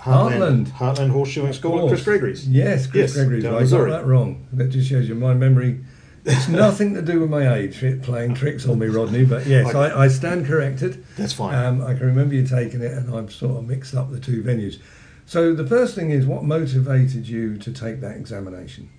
Heartland. 0.03 0.67
Heartland, 0.67 0.67
Heartland 0.73 1.11
Horseshoeing 1.13 1.55
School 1.55 1.83
at. 1.83 1.89
Chris 1.89 2.05
Gregory's. 2.05 2.49
Yes, 2.49 2.87
Chris 2.87 3.15
Yes, 3.15 3.27
Gregory's. 3.27 3.45
I 3.45 3.79
got 3.79 3.89
that 3.91 4.07
wrong. 4.07 4.47
That 4.53 4.69
just 4.71 4.89
shows 4.89 5.09
you 5.09 5.15
my 5.15 5.35
memory. 5.35 5.85
It's 6.25 6.49
nothing 6.49 6.95
to 6.95 7.03
do 7.03 7.21
with 7.21 7.31
my 7.31 7.55
age, 7.55 7.81
playing 8.03 8.35
tricks 8.35 8.67
on 8.69 8.79
me, 8.79 8.89
Rodney. 8.89 9.25
But 9.25 9.47
yes, 9.47 9.75
I- 9.75 10.05
I, 10.05 10.09
stand 10.09 10.47
corrected. 10.47 11.05
That's 11.17 11.33
fine. 11.33 11.55
Um, 11.55 11.83
I 11.83 11.95
can 11.95 12.07
remember 12.07 12.35
you 12.35 12.47
taking 12.47 12.83
it, 12.83 12.93
and 12.93 13.15
I've 13.15 13.33
sort 13.33 13.57
of 13.57 13.67
mixed 13.67 13.95
up 13.95 14.11
the 14.11 14.21
two 14.21 14.43
venues. 14.43 14.79
So 15.27 15.55
the 15.55 15.67
first 15.67 15.95
thing 15.95 16.11
is, 16.11 16.27
what 16.27 16.45
motivated 16.45 17.29
you 17.29 17.57
to 17.59 17.73
take 17.73 18.01
that 18.01 18.17
examination? 18.17 18.91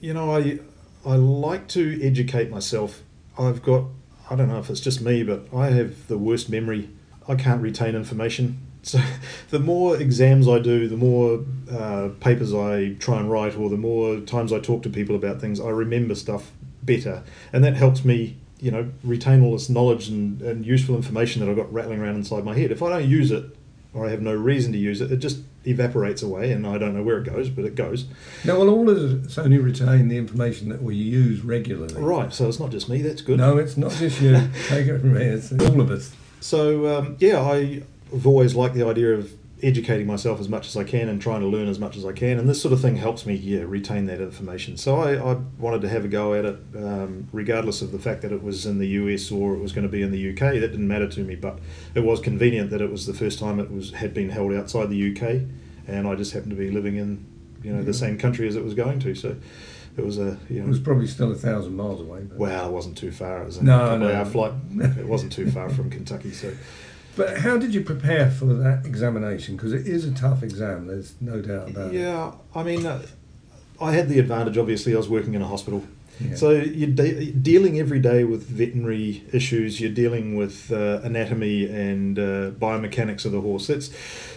you 0.00 0.12
know, 0.12 0.34
I 0.36 0.58
I 1.06 1.14
like 1.14 1.68
to 1.68 2.00
educate 2.02 2.50
myself. 2.50 3.02
I've 3.38 3.62
got 3.62 3.84
I 4.30 4.34
don't 4.36 4.48
know 4.48 4.58
if 4.58 4.68
it's 4.70 4.80
just 4.80 5.00
me, 5.00 5.22
but 5.22 5.46
I 5.54 5.70
have 5.70 6.08
the 6.08 6.18
worst 6.18 6.48
memory. 6.50 6.90
I 7.28 7.34
can't 7.36 7.62
retain 7.62 7.94
information. 7.94 8.58
So 8.82 9.00
the 9.50 9.58
more 9.58 9.96
exams 9.96 10.48
I 10.48 10.58
do, 10.58 10.88
the 10.88 10.96
more 10.96 11.44
uh, 11.70 12.10
papers 12.20 12.52
I 12.54 12.94
try 12.94 13.18
and 13.18 13.30
write, 13.30 13.56
or 13.56 13.68
the 13.68 13.76
more 13.76 14.20
times 14.20 14.52
I 14.52 14.60
talk 14.60 14.82
to 14.82 14.90
people 14.90 15.16
about 15.16 15.40
things, 15.40 15.60
I 15.60 15.68
remember 15.68 16.14
stuff 16.14 16.50
better, 16.82 17.22
and 17.52 17.64
that 17.64 17.76
helps 17.76 18.04
me. 18.04 18.36
You 18.60 18.70
know, 18.70 18.92
retain 19.02 19.42
all 19.42 19.54
this 19.54 19.68
knowledge 19.68 20.08
and, 20.08 20.40
and 20.40 20.64
useful 20.64 20.94
information 20.94 21.40
that 21.40 21.50
I've 21.50 21.56
got 21.56 21.72
rattling 21.72 21.98
around 21.98 22.14
inside 22.14 22.44
my 22.44 22.56
head. 22.56 22.70
If 22.70 22.80
I 22.80 22.90
don't 22.90 23.08
use 23.08 23.32
it, 23.32 23.56
or 23.92 24.06
I 24.06 24.10
have 24.10 24.22
no 24.22 24.32
reason 24.32 24.72
to 24.72 24.78
use 24.78 25.00
it, 25.00 25.10
it 25.10 25.16
just 25.16 25.40
evaporates 25.64 26.22
away, 26.22 26.52
and 26.52 26.66
I 26.66 26.78
don't 26.78 26.94
know 26.94 27.02
where 27.02 27.18
it 27.18 27.24
goes, 27.24 27.50
but 27.50 27.64
it 27.64 27.74
goes. 27.74 28.06
Now, 28.44 28.58
well, 28.58 28.68
all 28.68 28.88
of 28.88 29.26
us 29.26 29.36
only 29.38 29.58
retain 29.58 30.08
the 30.08 30.16
information 30.16 30.68
that 30.68 30.82
we 30.82 30.94
use 30.94 31.42
regularly. 31.42 32.00
Right, 32.00 32.32
so 32.32 32.48
it's 32.48 32.60
not 32.60 32.70
just 32.70 32.88
me. 32.88 33.02
That's 33.02 33.22
good. 33.22 33.38
No, 33.38 33.58
it's 33.58 33.76
not 33.76 33.92
just 33.92 34.20
you. 34.20 34.48
Take 34.68 34.86
it 34.86 35.00
from 35.00 35.14
me. 35.14 35.24
It's 35.24 35.52
all 35.52 35.80
of 35.80 35.90
us. 35.90 36.14
So 36.40 36.98
um, 36.98 37.16
yeah, 37.20 37.40
I've 38.12 38.26
always 38.26 38.54
liked 38.54 38.74
the 38.74 38.86
idea 38.86 39.14
of 39.14 39.32
educating 39.62 40.08
myself 40.08 40.40
as 40.40 40.48
much 40.48 40.66
as 40.66 40.76
I 40.76 40.82
can 40.82 41.08
and 41.08 41.22
trying 41.22 41.40
to 41.40 41.46
learn 41.46 41.68
as 41.68 41.78
much 41.78 41.96
as 41.96 42.04
I 42.04 42.10
can, 42.12 42.38
and 42.38 42.48
this 42.48 42.60
sort 42.60 42.72
of 42.74 42.80
thing 42.80 42.96
helps 42.96 43.24
me 43.26 43.34
yeah 43.34 43.62
retain 43.64 44.06
that 44.06 44.20
information. 44.20 44.76
So 44.76 44.96
I, 44.96 45.14
I 45.32 45.34
wanted 45.58 45.82
to 45.82 45.88
have 45.88 46.04
a 46.04 46.08
go 46.08 46.34
at 46.34 46.44
it, 46.44 46.56
um, 46.76 47.28
regardless 47.32 47.80
of 47.80 47.92
the 47.92 47.98
fact 48.00 48.22
that 48.22 48.32
it 48.32 48.42
was 48.42 48.66
in 48.66 48.78
the 48.78 48.88
US 48.88 49.30
or 49.30 49.54
it 49.54 49.60
was 49.60 49.70
going 49.72 49.86
to 49.86 49.92
be 49.92 50.02
in 50.02 50.10
the 50.10 50.30
UK. 50.30 50.54
That 50.60 50.68
didn't 50.72 50.88
matter 50.88 51.06
to 51.08 51.20
me, 51.20 51.36
but 51.36 51.60
it 51.94 52.00
was 52.00 52.18
convenient 52.20 52.70
that 52.70 52.80
it 52.80 52.90
was 52.90 53.06
the 53.06 53.14
first 53.14 53.38
time 53.38 53.60
it 53.60 53.70
was 53.70 53.92
had 53.92 54.12
been 54.12 54.30
held 54.30 54.52
outside 54.52 54.90
the 54.90 55.12
UK, 55.16 55.42
and 55.86 56.08
I 56.08 56.16
just 56.16 56.32
happened 56.32 56.50
to 56.50 56.56
be 56.56 56.70
living 56.70 56.96
in 56.96 57.24
you 57.62 57.70
know 57.72 57.78
Yeah. 57.78 57.84
the 57.84 57.94
same 57.94 58.18
country 58.18 58.48
as 58.48 58.56
it 58.56 58.64
was 58.64 58.74
going 58.74 58.98
to. 59.00 59.14
So 59.14 59.36
it 59.96 60.04
was 60.04 60.18
a 60.18 60.38
you 60.50 60.60
It 60.62 60.66
was 60.68 60.80
probably 60.80 61.06
still 61.06 61.30
a 61.30 61.36
thousand 61.36 61.76
miles 61.76 62.00
away. 62.00 62.22
But, 62.28 62.36
well, 62.38 62.68
it 62.68 62.72
wasn't 62.72 62.98
too 62.98 63.12
far. 63.12 63.42
It 63.42 63.46
was 63.46 63.58
a 63.58 63.64
no, 63.64 63.96
no. 63.96 64.12
hour 64.12 64.24
flight. 64.24 64.54
it 64.98 65.06
wasn't 65.06 65.30
too 65.32 65.48
far 65.52 65.68
from 65.70 65.88
Kentucky. 65.88 66.32
So 66.32 66.52
but 67.16 67.38
how 67.38 67.58
did 67.58 67.74
you 67.74 67.82
prepare 67.82 68.30
for 68.30 68.46
that 68.46 68.86
examination? 68.86 69.56
Because 69.56 69.72
it 69.72 69.86
is 69.86 70.04
a 70.06 70.12
tough 70.12 70.42
exam. 70.42 70.86
There's 70.86 71.14
no 71.20 71.40
doubt 71.40 71.70
about 71.70 71.94
it. 71.94 72.00
yeah, 72.00 72.32
I 72.54 72.62
mean, 72.62 72.86
uh, 72.86 73.02
I 73.80 73.92
had 73.92 74.08
the 74.08 74.18
advantage. 74.18 74.56
Obviously, 74.58 74.94
I 74.94 74.96
was 74.98 75.08
working 75.08 75.34
in 75.34 75.42
a 75.42 75.46
hospital. 75.46 75.84
Yeah. 76.20 76.36
So 76.36 76.50
you're 76.50 76.90
de- 76.90 77.32
dealing 77.32 77.78
every 77.80 77.98
day 77.98 78.22
with 78.24 78.46
veterinary 78.46 79.24
issues. 79.32 79.80
You're 79.80 79.90
dealing 79.92 80.36
with 80.36 80.70
uh, 80.70 81.00
anatomy 81.02 81.64
and 81.66 82.18
uh, 82.18 82.50
biomechanics 82.52 83.24
of 83.24 83.32
the 83.32 83.40
horse. 83.40 83.66
That's 83.66 83.90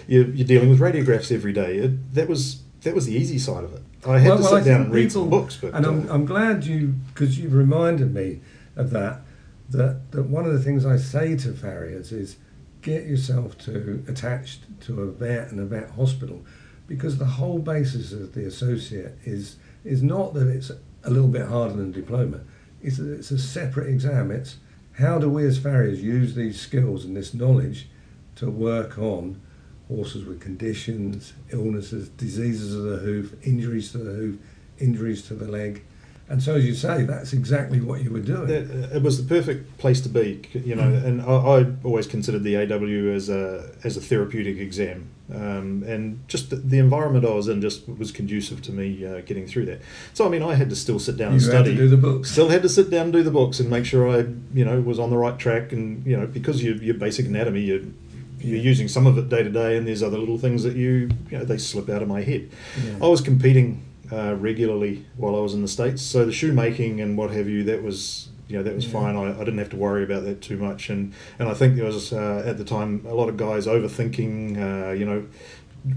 you're, 0.08 0.26
you're 0.30 0.48
dealing 0.48 0.70
with 0.70 0.80
radiographs 0.80 1.32
every 1.32 1.54
day. 1.54 1.78
It, 1.78 2.14
that 2.16 2.28
was 2.28 2.62
that 2.82 2.96
was 2.96 3.06
the 3.08 3.14
easy 3.16 3.38
side 3.38 3.64
of 3.64 3.74
it. 3.74 3.82
I 4.08 4.20
had 4.20 4.30
Well- 4.30 4.38
to 4.38 4.44
sit 4.44 4.54
I 4.54 4.62
down 4.64 4.82
and 4.84 4.94
read 4.94 5.12
some 5.12 5.30
books, 5.30 5.58
but 5.62 5.74
and 5.74 5.86
I'm, 5.86 6.10
uh, 6.10 6.14
I'm 6.14 6.26
glad 6.26 6.64
you 6.66 6.96
because 7.14 7.38
you've 7.40 7.54
reminded 7.54 8.14
me 8.14 8.40
of 8.76 8.90
that, 8.92 9.22
that. 9.70 10.12
That 10.12 10.24
one 10.24 10.46
of 10.46 10.54
the 10.54 10.60
things 10.60 10.86
I 10.86 10.98
say 10.98 11.36
to 11.38 11.54
farriers 11.54 12.12
is 12.12 12.38
get 12.86 13.06
yourself 13.06 13.58
to 13.58 14.04
attached 14.08 14.62
to 14.80 15.02
a 15.02 15.12
vet 15.12 15.52
and 15.52 15.60
a 15.60 15.66
vet 15.66 15.90
hospital, 15.92 16.46
because 16.88 17.18
the 17.18 17.26
whole 17.26 17.58
basis 17.58 18.14
of 18.14 18.34
the 18.34 18.46
associate 18.46 19.18
is 19.26 19.58
is 19.84 20.02
not 20.02 20.34
that 20.36 20.48
it's 20.48 20.72
a 21.04 21.10
little 21.10 21.28
bit 21.28 21.48
harder 21.48 21.74
than 21.74 21.90
a 21.90 21.94
diploma. 21.94 22.42
It's 22.82 22.98
that 22.98 23.12
it's 23.12 23.32
a 23.32 23.40
separate 23.40 23.90
exam. 23.90 24.32
It's 24.32 24.58
how 24.94 25.18
do 25.18 25.30
we 25.30 25.46
as 25.46 25.58
farriers 25.58 26.02
use 26.02 26.36
these 26.36 26.62
skills 26.62 27.04
and 27.06 27.18
this 27.18 27.34
knowledge 27.34 27.90
to 28.36 28.50
work 28.50 28.98
on 29.00 29.42
horses 29.88 30.26
with 30.26 30.40
conditions, 30.40 31.34
illnesses, 31.50 32.10
diseases 32.10 32.74
of 32.76 32.84
the 32.84 32.98
hoof, 32.98 33.34
injuries 33.44 33.92
to 33.92 33.98
the 33.98 34.14
hoof, 34.14 34.38
injuries 34.78 35.24
to 35.28 35.34
the 35.34 35.48
leg. 35.48 35.84
And 36.28 36.42
so, 36.42 36.56
as 36.56 36.66
you 36.66 36.74
say, 36.74 37.04
that's 37.04 37.34
exactly 37.34 37.80
what 37.80 38.04
you 38.04 38.10
were 38.10 38.20
doing. 38.20 38.50
uh, 38.50 38.96
it 38.96 39.04
was 39.04 39.24
the 39.24 39.28
perfect 39.28 39.78
place 39.78 40.02
to 40.02 40.10
be, 40.10 40.42
you 40.54 40.74
know. 40.74 40.82
And 40.82 41.22
I, 41.22 41.26
I 41.26 41.66
always 41.84 42.08
considered 42.08 42.44
the 42.44 42.58
AW 42.58 43.14
as 43.14 43.30
a 43.30 43.70
as 43.84 43.96
a 43.96 44.02
therapeutic 44.02 44.58
exam, 44.58 45.10
um, 45.32 45.84
and 45.86 46.28
just 46.28 46.50
the, 46.50 46.56
the 46.56 46.80
environment 46.80 47.26
I 47.26 47.32
was 47.32 47.48
in 47.48 47.62
just 47.62 47.88
was 47.88 48.12
conducive 48.12 48.64
to 48.64 48.72
me 48.72 49.06
uh, 49.06 49.22
getting 49.22 49.46
through 49.46 49.66
that. 49.68 49.82
So 50.16 50.26
I 50.26 50.30
mean, 50.30 50.42
I 50.42 50.56
had 50.56 50.72
to 50.72 50.76
still 50.76 50.98
sit 50.98 51.16
down 51.16 51.34
you 51.34 51.38
and 51.38 51.44
had 51.44 51.50
study. 51.52 51.72
to 51.72 51.78
do 51.78 51.88
the 51.90 51.98
books. 51.98 52.32
Still 52.32 52.50
had 52.50 52.64
to 52.64 52.70
sit 52.70 52.90
down 52.90 53.04
and 53.04 53.14
do 53.14 53.22
the 53.22 53.30
books 53.30 53.60
and 53.60 53.70
make 53.70 53.86
sure 53.86 54.10
I, 54.10 54.26
you 54.52 54.66
know, 54.66 54.82
was 54.82 54.98
on 54.98 55.12
the 55.12 55.18
right 55.18 55.38
track. 55.38 55.74
And 55.74 56.04
you 56.08 56.18
know, 56.18 56.26
because 56.26 56.64
you, 56.64 56.74
your 56.74 56.96
basic 56.96 57.28
anatomy, 57.28 57.62
you, 57.62 57.94
you're 58.40 58.58
using 58.58 58.88
some 58.88 59.06
of 59.06 59.16
it 59.20 59.30
day 59.30 59.44
to 59.44 59.50
day, 59.52 59.78
and 59.78 59.88
there's 59.88 60.02
other 60.02 60.18
little 60.18 60.40
things 60.40 60.64
that 60.64 60.76
you, 60.76 61.12
you 61.30 61.38
know, 61.38 61.46
they 61.46 61.60
slip 61.60 61.88
out 61.88 62.02
of 62.02 62.08
my 62.08 62.22
head. 62.22 62.50
Yeah. 62.84 62.96
I 63.04 63.08
was 63.08 63.22
competing 63.22 63.84
uh, 64.12 64.36
regularly 64.36 65.06
while 65.18 65.36
I 65.36 65.40
was 65.40 65.54
in 65.54 65.62
the 65.62 65.68
states, 65.68 66.02
so 66.02 66.26
the 66.26 66.32
shoemaking 66.32 67.02
and 67.02 67.18
what 67.18 67.32
have 67.32 67.48
you, 67.50 67.64
that 67.66 67.82
was, 67.84 68.30
you 68.48 68.58
know, 68.58 68.64
that 68.64 68.76
was 68.76 68.86
Yeah. 68.86 68.92
fine. 68.94 69.16
I, 69.16 69.32
I 69.36 69.40
didn't 69.40 69.58
have 69.60 69.70
to 69.70 69.78
worry 69.78 70.04
about 70.04 70.24
that 70.26 70.42
too 70.42 70.58
much. 70.58 70.90
And 70.90 71.14
and 71.40 71.50
I 71.50 71.54
think 71.54 71.76
there 71.76 71.86
was 71.86 72.14
uh, 72.14 72.44
at 72.46 72.58
the 72.58 72.64
time 72.66 73.06
a 73.08 73.14
lot 73.14 73.30
of 73.30 73.38
guys 73.38 73.68
overthinking, 73.68 74.90
uh, 74.90 74.92
you 74.94 75.06
know. 75.06 75.26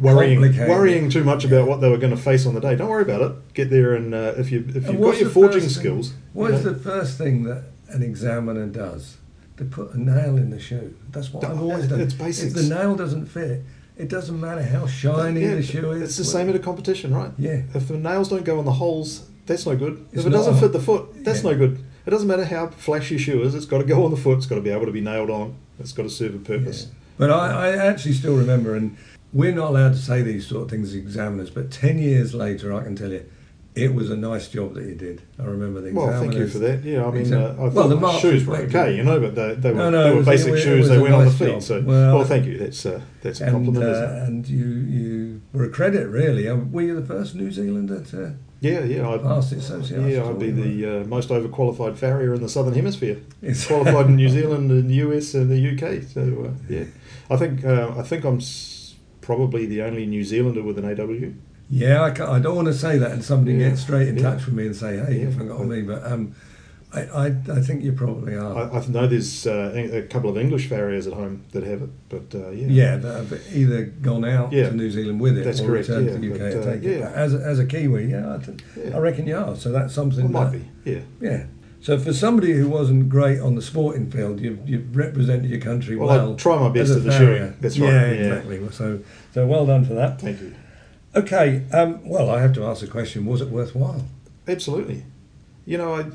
Worrying, 0.03 0.43
worrying 0.69 1.09
too 1.09 1.25
much 1.25 1.47
about 1.47 1.67
what 1.67 1.81
they 1.81 1.89
were 1.89 1.97
going 1.97 2.15
to 2.15 2.23
face 2.23 2.45
on 2.45 2.53
the 2.53 2.61
day. 2.61 2.77
Don't 2.77 2.91
worry 2.91 3.01
about 3.05 3.23
it. 3.23 3.55
Get 3.55 3.71
there, 3.71 3.95
and 3.95 4.13
uh, 4.15 4.35
if 4.37 4.53
you 4.53 4.63
if 4.69 4.87
you've 4.87 5.01
got 5.01 5.19
your 5.19 5.31
forging 5.31 5.61
thing- 5.61 5.71
skills, 5.71 6.13
What 6.35 6.51
you 6.51 6.57
is 6.59 6.65
know, 6.67 6.73
the 6.73 6.79
first 6.79 7.17
thing 7.17 7.45
that 7.45 7.65
an 7.89 8.03
examiner 8.03 8.67
does? 8.67 9.17
They 9.57 9.65
put 9.65 9.95
a 9.95 9.99
nail 9.99 10.37
in 10.37 10.51
the 10.51 10.61
shoe. 10.61 10.95
That's 11.11 11.33
what 11.33 11.43
I've 11.43 11.63
always 11.63 11.89
done. 11.89 12.03
it's 12.03 12.15
If 12.43 12.53
the 12.53 12.65
nail 12.65 12.97
doesn't 12.97 13.27
fit, 13.27 13.63
it 13.99 14.09
doesn't 14.09 14.41
matter 14.41 14.63
how 14.63 14.87
shiny 14.87 15.43
Yeah, 15.43 15.57
the 15.57 15.63
shoe 15.63 15.91
is. 15.93 16.03
It's 16.03 16.17
the 16.17 16.25
same 16.25 16.49
at 16.49 16.55
a 16.55 16.61
competition, 16.61 17.15
right? 17.15 17.33
Yeah. 17.37 17.63
If 17.75 17.89
the 17.89 17.99
nails 17.99 18.29
don't 18.31 18.45
go 18.45 18.59
on 18.59 18.65
the 18.65 18.73
holes, 18.73 19.29
that's 19.47 19.67
no 19.67 19.77
good. 19.77 20.07
It's 20.13 20.21
if 20.21 20.27
it 20.27 20.31
doesn't 20.31 20.59
fit 20.59 20.73
the 20.73 20.81
foot, 20.81 21.25
that's 21.25 21.43
Yeah. 21.43 21.51
no 21.51 21.59
good. 21.59 21.81
It 22.07 22.11
doesn't 22.11 22.29
matter 22.29 22.45
how 22.45 22.69
flashy 22.69 23.17
your 23.17 23.21
shoe 23.21 23.43
is, 23.43 23.55
it's 23.55 23.67
got 23.67 23.79
to 23.79 23.85
go 23.85 24.05
on 24.05 24.11
the 24.11 24.17
foot, 24.17 24.39
it's 24.39 24.47
got 24.47 24.55
to 24.55 24.61
be 24.63 24.71
able 24.71 24.87
to 24.87 24.93
be 24.93 25.01
nailed 25.03 25.29
on, 25.31 25.57
it's 25.79 25.93
got 25.93 26.05
to 26.05 26.11
serve 26.11 26.35
a 26.35 26.39
purpose. 26.39 26.85
Yeah. 26.85 26.95
But 27.19 27.31
I, 27.31 27.67
I 27.67 27.77
actually 27.77 28.15
still 28.15 28.37
remember, 28.37 28.77
and 28.77 28.97
we're 29.33 29.55
not 29.55 29.71
allowed 29.71 29.91
to 29.93 29.99
say 29.99 30.23
these 30.23 30.47
sort 30.47 30.63
of 30.63 30.71
things 30.71 30.91
as 30.91 30.95
examiners, 30.95 31.51
but 31.51 31.71
10 31.71 31.99
years 31.99 32.33
later, 32.35 32.73
I 32.73 32.85
can 32.85 32.95
tell 32.97 33.11
you, 33.11 33.27
it 33.85 33.95
was 33.95 34.11
a 34.11 34.17
nice 34.17 34.49
job 34.49 34.75
that 34.75 34.85
you 34.85 34.95
did. 34.95 35.23
I 35.39 35.45
remember 35.45 35.81
the 35.81 35.93
Well, 35.93 36.21
thank 36.21 36.35
you 36.35 36.47
for 36.49 36.59
that. 36.59 36.83
Yeah, 36.85 37.07
I 37.07 37.11
mean, 37.11 37.21
Exam- 37.23 37.43
uh, 37.43 37.47
I 37.49 37.55
Well, 37.57 37.71
thought 37.71 37.89
the 37.89 37.97
my 37.97 38.19
shoes 38.19 38.45
were 38.47 38.57
okay, 38.57 38.97
you 38.97 39.03
know, 39.05 39.19
but 39.21 39.35
they, 39.35 39.55
they 39.55 39.71
were, 39.71 39.77
No, 39.79 39.91
no, 39.91 40.05
they 40.05 40.11
were 40.11 40.17
was- 40.17 40.27
basic 40.27 40.53
it 40.55 40.59
it 40.59 40.63
shoes, 40.63 40.89
they 40.89 40.99
went 40.99 41.15
on 41.15 41.25
the 41.25 41.31
feet. 41.31 41.49
job. 41.53 41.63
So, 41.63 41.81
Well- 41.83 42.17
well, 42.17 42.25
thank 42.25 42.47
you. 42.47 42.59
That's 42.59 42.85
uh, 42.87 43.01
that's 43.23 43.41
a 43.41 43.45
And, 43.45 43.53
compliment, 43.55 43.85
uh, 43.85 43.89
it? 43.89 44.29
and 44.29 44.49
you, 44.49 44.65
you 44.67 45.41
were 45.53 45.65
a 45.65 45.71
credit, 45.71 46.07
really. 46.09 46.49
Um, 46.49 46.71
Were 46.73 46.83
you 46.83 46.95
the 47.01 47.07
first 47.07 47.35
New 47.35 47.51
Zealander 47.51 48.01
to 48.13 48.35
Yeah, 48.61 48.85
yeah. 48.85 49.09
I, 49.09 49.19
pass 49.19 49.51
the 49.51 49.57
association? 49.57 50.09
yeah, 50.11 50.29
I'd 50.29 50.39
be 50.39 50.51
the 50.51 51.01
uh, 51.01 51.05
most 51.05 51.29
overqualified 51.31 51.97
farrier 51.97 52.35
in 52.35 52.41
the 52.43 52.49
Southern 52.49 52.75
Hemisphere. 52.75 53.19
Qualified 53.67 54.07
in 54.07 54.17
New 54.23 54.29
Zealand 54.29 54.71
and 54.71 54.89
the 54.91 54.95
US 55.07 55.35
and 55.35 55.49
the 55.51 55.61
UK. 55.73 56.03
So 56.15 56.23
uh, 56.47 56.53
yeah, 56.69 56.85
I 57.31 57.37
think 57.37 57.65
uh, 57.65 57.93
I 57.97 58.03
think 58.03 58.25
I'm 58.25 58.39
s- 58.39 58.95
probably 59.21 59.67
the 59.67 59.83
only 59.83 60.07
New 60.07 60.25
Zealander 60.25 60.63
with 60.63 60.79
an 60.79 60.85
AW. 60.87 61.33
Yeah, 61.71 62.01
I, 62.03 62.37
I 62.37 62.39
don't 62.39 62.57
want 62.57 62.69
to 62.69 62.75
say 62.75 62.99
that, 62.99 63.11
and 63.13 63.23
somebody 63.25 63.57
Yeah, 63.59 63.69
gets 63.71 63.83
straight 63.83 64.09
in 64.09 64.17
yeah. 64.17 64.23
touch 64.23 64.47
with 64.47 64.55
me 64.55 64.67
and 64.67 64.75
say, 64.77 64.99
"Hey, 64.99 65.21
you 65.21 65.31
forgot 65.31 65.65
me." 65.67 65.83
But 65.83 66.03
um, 66.11 66.35
I, 66.95 67.01
I, 67.03 67.27
I 67.27 67.61
think 67.61 67.83
you 67.85 67.93
probably 67.93 68.35
are. 68.35 68.57
I, 68.73 68.79
I 68.79 68.87
know 68.87 69.07
there's 69.07 69.47
uh, 69.47 69.73
a 69.93 70.03
couple 70.03 70.31
of 70.31 70.39
English 70.39 70.69
farriers 70.71 71.07
at 71.07 71.13
home 71.13 71.45
that 71.53 71.63
have 71.65 71.83
it, 71.83 71.91
but 72.09 72.35
uh, 72.35 72.49
yeah, 72.51 72.67
yeah, 72.69 72.97
that 72.97 73.15
have 73.17 73.43
either 73.55 73.85
gone 73.85 74.25
out 74.25 74.51
Yeah. 74.53 74.71
to 74.71 74.75
New 74.75 74.91
Zealand 74.91 75.21
with 75.21 75.37
it 75.37 75.45
That's 75.45 75.61
or 75.61 75.67
correct, 75.67 75.89
returned 75.89 76.07
yeah, 76.07 76.13
to 76.15 76.19
the 76.19 76.33
UK 76.33 76.39
but, 76.39 76.51
to 76.51 76.61
uh, 76.61 76.73
take 76.75 76.85
it. 76.85 76.99
yeah. 77.01 77.05
But 77.07 77.15
as, 77.15 77.35
a, 77.35 77.39
as 77.39 77.59
a 77.59 77.67
Kiwi, 77.67 78.07
yeah, 78.07 78.35
I, 78.35 78.39
th- 78.39 78.59
Yeah. 78.75 78.97
I 78.97 78.99
reckon 79.01 79.27
you 79.27 79.37
are. 79.37 79.55
So 79.55 79.71
that's 79.71 79.93
something. 79.93 80.33
Well, 80.33 80.45
might 80.45 80.53
be, 80.53 80.65
yeah. 80.91 81.01
Yeah. 81.21 81.45
So 81.83 81.99
for 81.99 82.15
somebody 82.15 82.53
who 82.55 82.69
wasn't 82.71 83.11
great 83.11 83.39
on 83.41 83.55
the 83.55 83.63
sporting 83.63 84.11
field, 84.11 84.41
you've, 84.41 84.67
you've 84.69 84.97
represented 84.97 85.51
your 85.51 85.61
country 85.61 85.95
Well, 85.97 86.09
well. 86.09 86.33
I 86.33 86.37
try 86.37 86.59
my 86.59 86.71
best 86.71 86.91
as 86.91 86.97
a 86.97 86.99
at 87.01 87.05
the 87.05 87.13
farrier. 87.13 87.55
That's 87.61 87.79
right, 87.79 87.89
Yeah, 87.93 88.07
yeah. 88.07 88.13
exactly. 88.13 88.69
So, 88.73 89.01
so 89.35 89.47
well 89.47 89.67
done 89.67 89.85
for 89.85 89.93
that. 89.95 90.21
Thank 90.23 90.41
you. 90.41 90.55
Okay. 91.19 91.65
Um, 91.73 92.09
well, 92.09 92.31
I 92.31 92.41
have 92.41 92.53
to 92.55 92.65
ask 92.65 92.81
the 92.81 92.87
question: 92.87 93.27
Was 93.27 93.41
it 93.41 93.49
worthwhile? 93.49 94.05
Absolutely. 94.47 95.05
You 95.67 95.77
know, 95.77 95.95
I, 95.95 96.07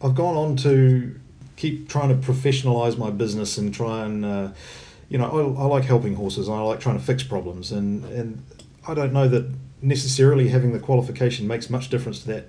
I've 0.00 0.14
gone 0.14 0.36
on 0.36 0.56
to 0.58 1.18
keep 1.56 1.88
trying 1.88 2.08
to 2.08 2.14
professionalize 2.14 2.96
my 2.96 3.10
business 3.10 3.58
and 3.58 3.74
try 3.74 4.04
and, 4.04 4.24
uh, 4.24 4.48
you 5.08 5.18
know, 5.18 5.26
I, 5.26 5.62
I 5.62 5.66
like 5.66 5.84
helping 5.84 6.14
horses 6.14 6.48
and 6.48 6.56
I 6.56 6.60
like 6.60 6.80
trying 6.80 6.98
to 6.98 7.04
fix 7.04 7.22
problems. 7.22 7.72
And, 7.72 8.04
and 8.04 8.42
I 8.86 8.94
don't 8.94 9.12
know 9.12 9.28
that 9.28 9.50
necessarily 9.82 10.48
having 10.48 10.72
the 10.72 10.78
qualification 10.78 11.46
makes 11.46 11.68
much 11.68 11.90
difference 11.90 12.20
to 12.20 12.28
that 12.28 12.46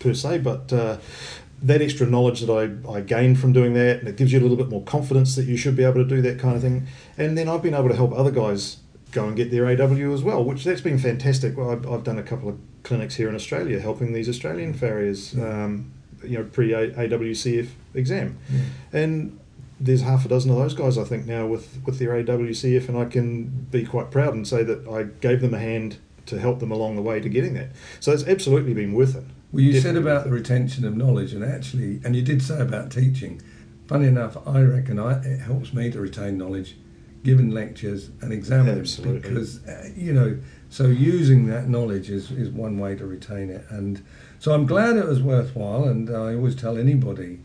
per 0.00 0.12
se, 0.12 0.38
but 0.38 0.70
uh, 0.70 0.98
that 1.62 1.80
extra 1.80 2.06
knowledge 2.06 2.40
that 2.40 2.52
I, 2.52 2.90
I 2.90 3.00
gained 3.00 3.40
from 3.40 3.52
doing 3.52 3.72
that, 3.74 4.00
and 4.00 4.08
it 4.08 4.16
gives 4.16 4.32
you 4.32 4.38
a 4.38 4.42
little 4.42 4.56
bit 4.56 4.68
more 4.68 4.82
confidence 4.82 5.34
that 5.36 5.46
you 5.46 5.56
should 5.56 5.76
be 5.76 5.82
able 5.82 5.94
to 5.94 6.04
do 6.04 6.20
that 6.22 6.38
kind 6.38 6.56
of 6.56 6.62
thing. 6.62 6.86
And 7.16 7.38
then 7.38 7.48
I've 7.48 7.62
been 7.62 7.74
able 7.74 7.88
to 7.88 7.96
help 7.96 8.12
other 8.12 8.30
guys 8.30 8.76
go 9.12 9.26
and 9.26 9.36
get 9.36 9.50
their 9.50 9.66
AW 9.66 10.12
as 10.12 10.22
well, 10.22 10.42
which 10.42 10.64
that's 10.64 10.80
been 10.80 10.98
fantastic. 10.98 11.56
Well, 11.56 11.70
I've, 11.70 11.88
I've 11.88 12.04
done 12.04 12.18
a 12.18 12.22
couple 12.22 12.48
of 12.48 12.58
clinics 12.82 13.14
here 13.14 13.28
in 13.28 13.34
Australia 13.34 13.78
helping 13.78 14.12
these 14.12 14.28
Australian 14.28 14.74
farriers, 14.74 15.34
um, 15.34 15.92
you 16.24 16.38
know, 16.38 16.44
pre 16.44 16.70
AWCF 16.70 17.68
exam, 17.94 18.38
and 18.92 19.38
there's 19.78 20.02
half 20.02 20.24
a 20.24 20.28
dozen 20.28 20.50
of 20.50 20.56
those 20.56 20.74
guys 20.74 20.96
I 20.96 21.04
think 21.04 21.26
now 21.26 21.46
with 21.46 21.80
with 21.84 21.98
their 21.98 22.10
AWCF, 22.22 22.88
and 22.88 22.98
I 22.98 23.04
can 23.04 23.44
be 23.70 23.84
quite 23.84 24.10
proud 24.10 24.34
and 24.34 24.46
say 24.46 24.62
that 24.64 24.88
I 24.88 25.04
gave 25.20 25.40
them 25.40 25.54
a 25.54 25.58
hand 25.58 25.98
to 26.26 26.38
help 26.38 26.60
them 26.60 26.70
along 26.70 26.96
the 26.96 27.02
way 27.02 27.20
to 27.20 27.28
getting 27.28 27.54
that. 27.54 27.70
So 28.00 28.12
it's 28.12 28.26
absolutely 28.26 28.74
been 28.74 28.92
worth 28.92 29.16
it. 29.16 29.24
Well, 29.50 29.62
you 29.62 29.78
said 29.80 29.96
about 29.96 30.24
the 30.24 30.30
retention 30.30 30.86
of 30.86 30.96
knowledge, 30.96 31.34
and 31.34 31.44
actually, 31.44 32.00
and 32.04 32.16
you 32.16 32.22
did 32.22 32.42
say 32.42 32.60
about 32.60 32.90
teaching. 32.90 33.42
Funny 33.86 34.06
enough, 34.06 34.36
I 34.46 34.62
reckon 34.62 34.98
I, 34.98 35.20
it 35.22 35.40
helps 35.40 35.74
me 35.74 35.90
to 35.90 36.00
retain 36.00 36.38
knowledge, 36.38 36.76
giving 37.24 37.50
lectures 37.50 38.10
and 38.20 38.32
examining 38.32 38.80
Absolutely. 38.80 39.20
because 39.20 39.66
uh, 39.66 39.88
you 39.96 40.12
know. 40.12 40.38
So 40.70 40.86
using 40.86 41.46
that 41.48 41.68
knowledge 41.68 42.08
is, 42.08 42.30
is 42.30 42.48
one 42.48 42.78
way 42.78 42.94
to 42.96 43.04
retain 43.06 43.50
it, 43.50 43.66
and 43.68 44.02
so 44.38 44.54
I'm 44.54 44.64
glad 44.66 44.96
it 44.96 45.04
was 45.06 45.20
worthwhile. 45.22 45.84
And 45.84 46.08
I 46.08 46.34
always 46.34 46.56
tell 46.56 46.78
anybody 46.78 47.40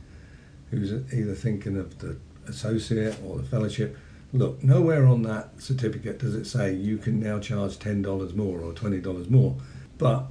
who's 0.71 0.91
either 1.13 1.35
thinking 1.35 1.75
of 1.77 1.99
the 1.99 2.17
associate 2.47 3.17
or 3.25 3.37
the 3.37 3.43
fellowship, 3.43 3.97
look, 4.31 4.63
nowhere 4.63 5.05
on 5.05 5.23
that 5.23 5.61
certificate 5.61 6.19
does 6.19 6.35
it 6.35 6.45
say 6.45 6.73
you 6.73 6.97
can 6.97 7.19
now 7.19 7.37
charge 7.39 7.77
ten 7.79 8.01
dollars 8.01 8.33
more 8.33 8.61
or 8.61 8.71
twenty 8.73 8.99
dollars 9.01 9.29
more, 9.29 9.57
but 9.97 10.27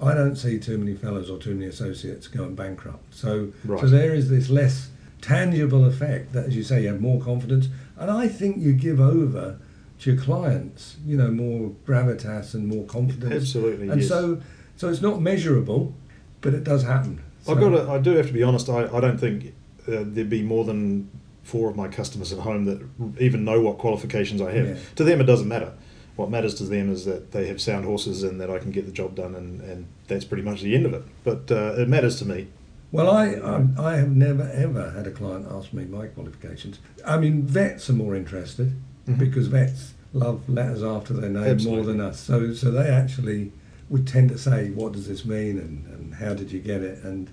I 0.00 0.14
don't 0.14 0.36
see 0.36 0.58
too 0.58 0.78
many 0.78 0.94
fellows 0.94 1.28
or 1.28 1.38
too 1.38 1.54
many 1.54 1.66
associates 1.66 2.28
going 2.28 2.54
bankrupt. 2.54 3.12
So, 3.12 3.52
Right. 3.64 3.80
so 3.80 3.88
there 3.88 4.14
is 4.14 4.30
this 4.30 4.48
less 4.48 4.90
tangible 5.20 5.84
effect 5.84 6.32
that, 6.32 6.46
as 6.46 6.56
you 6.56 6.62
say, 6.62 6.82
you 6.82 6.88
have 6.88 7.00
more 7.00 7.20
confidence, 7.20 7.68
and 8.00 8.10
I 8.10 8.26
think 8.26 8.56
you 8.58 8.72
give 8.72 8.98
over 8.98 9.58
to 10.00 10.12
your 10.12 10.20
clients, 10.20 10.96
you 11.04 11.16
know, 11.16 11.30
more 11.30 11.70
gravitas 11.86 12.54
and 12.54 12.66
more 12.66 12.84
confidence. 12.86 13.34
Absolutely, 13.34 13.90
And 13.90 14.00
yes. 14.00 14.08
so, 14.08 14.40
so 14.76 14.88
it's 14.88 15.02
not 15.02 15.20
measurable, 15.20 15.94
but 16.40 16.54
it 16.54 16.64
does 16.64 16.82
happen. 16.82 17.22
I've 17.48 17.60
got. 17.60 17.70
To, 17.70 17.90
I 17.90 17.98
do 17.98 18.12
have 18.12 18.26
to 18.26 18.32
be 18.32 18.42
honest. 18.42 18.68
I, 18.68 18.86
I 18.94 19.00
don't 19.00 19.18
think 19.18 19.54
uh, 19.86 20.04
there'd 20.04 20.30
be 20.30 20.42
more 20.42 20.64
than 20.64 21.10
four 21.42 21.68
of 21.68 21.76
my 21.76 21.88
customers 21.88 22.32
at 22.32 22.40
home 22.40 22.64
that 22.64 22.80
even 23.18 23.44
know 23.44 23.60
what 23.60 23.78
qualifications 23.78 24.40
I 24.40 24.52
have. 24.52 24.68
Yeah. 24.68 24.76
To 24.96 25.04
them, 25.04 25.20
it 25.20 25.24
doesn't 25.24 25.48
matter. 25.48 25.72
What 26.16 26.30
matters 26.30 26.54
to 26.56 26.64
them 26.64 26.92
is 26.92 27.04
that 27.06 27.32
they 27.32 27.46
have 27.46 27.60
sound 27.60 27.84
horses 27.86 28.22
and 28.22 28.40
that 28.40 28.50
I 28.50 28.58
can 28.58 28.70
get 28.70 28.84
the 28.86 28.92
job 28.92 29.14
done, 29.14 29.34
and, 29.34 29.60
and 29.62 29.86
that's 30.06 30.24
pretty 30.24 30.42
much 30.42 30.60
the 30.60 30.74
end 30.74 30.86
of 30.86 30.92
it. 30.92 31.02
But 31.24 31.50
uh, 31.50 31.80
it 31.80 31.88
matters 31.88 32.18
to 32.18 32.24
me. 32.26 32.48
Well, 32.92 33.08
I, 33.10 33.34
I 33.34 33.66
I 33.92 33.96
have 33.96 34.10
never 34.16 34.50
ever 34.52 34.90
had 34.90 35.06
a 35.06 35.10
client 35.10 35.46
ask 35.50 35.72
me 35.72 35.84
my 35.84 36.06
qualifications. 36.08 36.78
I 37.06 37.18
mean, 37.18 37.42
vets 37.42 37.88
are 37.88 37.92
more 37.94 38.16
interested 38.16 38.72
Mhm. 39.08 39.18
because 39.18 39.46
vets 39.46 39.94
love 40.12 40.48
letters 40.48 40.82
after 40.82 41.14
their 41.14 41.30
name 41.30 41.62
more 41.64 41.84
than 41.84 42.00
us. 42.00 42.18
So 42.20 42.52
so 42.52 42.70
they 42.70 42.88
actually 42.88 43.52
would 43.88 44.06
tend 44.06 44.30
to 44.30 44.38
say, 44.38 44.70
"What 44.70 44.92
does 44.92 45.06
this 45.06 45.24
mean?" 45.24 45.58
and, 45.58 45.84
and 45.92 46.14
"How 46.14 46.34
did 46.34 46.50
you 46.50 46.58
get 46.60 46.82
it?" 46.82 47.02
and 47.04 47.28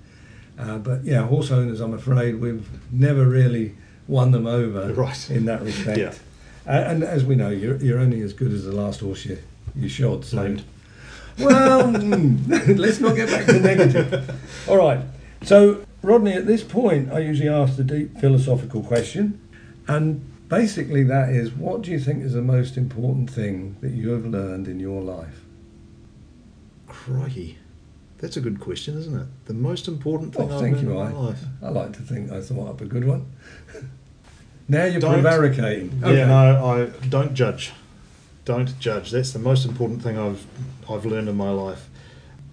uh, 0.59 0.77
but 0.77 1.03
yeah, 1.03 1.25
horse 1.27 1.51
owners, 1.51 1.79
I'm 1.81 1.93
afraid 1.93 2.39
we've 2.41 2.67
never 2.91 3.25
really 3.27 3.75
won 4.07 4.31
them 4.31 4.47
over 4.47 4.91
Right. 5.05 5.29
in 5.31 5.45
that 5.45 5.61
respect. 5.63 5.97
Yeah. 5.99 6.13
Uh, 6.67 6.83
and 6.91 7.03
as 7.03 7.23
we 7.23 7.35
know, 7.35 7.49
you're, 7.49 7.77
you're 7.77 7.99
only 7.99 8.21
as 8.21 8.33
good 8.33 8.51
as 8.51 8.65
the 8.65 8.71
last 8.73 8.99
horse 9.01 9.23
you, 9.25 9.37
you 9.75 9.87
shod. 9.87 10.25
So. 10.25 10.41
Named. 10.43 10.63
Well, 11.39 11.83
mm, 11.93 12.77
let's 12.77 12.99
not 12.99 13.15
get 13.15 13.29
back 13.29 13.45
to 13.45 13.59
negative. 13.59 14.31
All 14.67 14.77
right. 14.77 14.99
So, 15.43 15.85
Rodney, 16.01 16.33
at 16.33 16.45
this 16.47 16.63
point, 16.63 17.11
I 17.11 17.19
usually 17.19 17.49
ask 17.49 17.75
the 17.77 17.83
deep 17.83 18.19
philosophical 18.19 18.81
question. 18.83 19.39
And 19.87 20.21
basically, 20.49 21.03
that 21.03 21.29
is 21.29 21.51
what 21.51 21.81
do 21.81 21.91
you 21.91 21.99
think 21.99 22.23
is 22.23 22.33
the 22.33 22.41
most 22.41 22.77
important 22.77 23.29
thing 23.29 23.77
that 23.81 23.91
you 23.91 24.09
have 24.11 24.25
learned 24.25 24.67
in 24.67 24.79
your 24.79 25.01
life? 25.01 25.41
Crikey. 26.87 27.57
That's 28.19 28.35
a 28.35 28.41
good 28.41 28.59
question, 28.59 28.97
isn't 28.97 29.15
it? 29.15 29.27
The 29.45 29.53
most 29.53 29.87
important 29.87 30.35
oh, 30.35 30.39
thing 30.39 30.51
Oh, 30.51 30.55
I've 30.55 30.61
thank 30.61 30.75
learned 30.77 30.87
you, 30.87 30.91
in 30.91 30.97
my 30.97 31.09
I, 31.09 31.27
life. 31.27 31.43
I 31.61 31.69
like 31.69 31.93
to 31.93 32.01
think 32.01 32.31
I 32.31 32.41
thought 32.41 32.69
up 32.69 32.81
a 32.81 32.85
good 32.85 33.05
one. 33.05 33.31
now 34.67 34.85
you're 34.85 34.99
Don't- 34.99 35.13
prevaricating. 35.13 36.01
Yeah, 36.03 36.25
no, 36.27 36.65
I 36.65 37.07
don't 37.07 37.33
judge. 37.33 37.73
Don't 38.45 38.79
judge. 38.79 39.11
That's 39.11 39.31
the 39.33 39.39
most 39.39 39.65
important 39.65 40.01
thing 40.01 40.17
I've 40.17 40.45
I've 40.89 41.05
learned 41.05 41.27
in 41.29 41.35
my 41.35 41.49
life. 41.49 41.89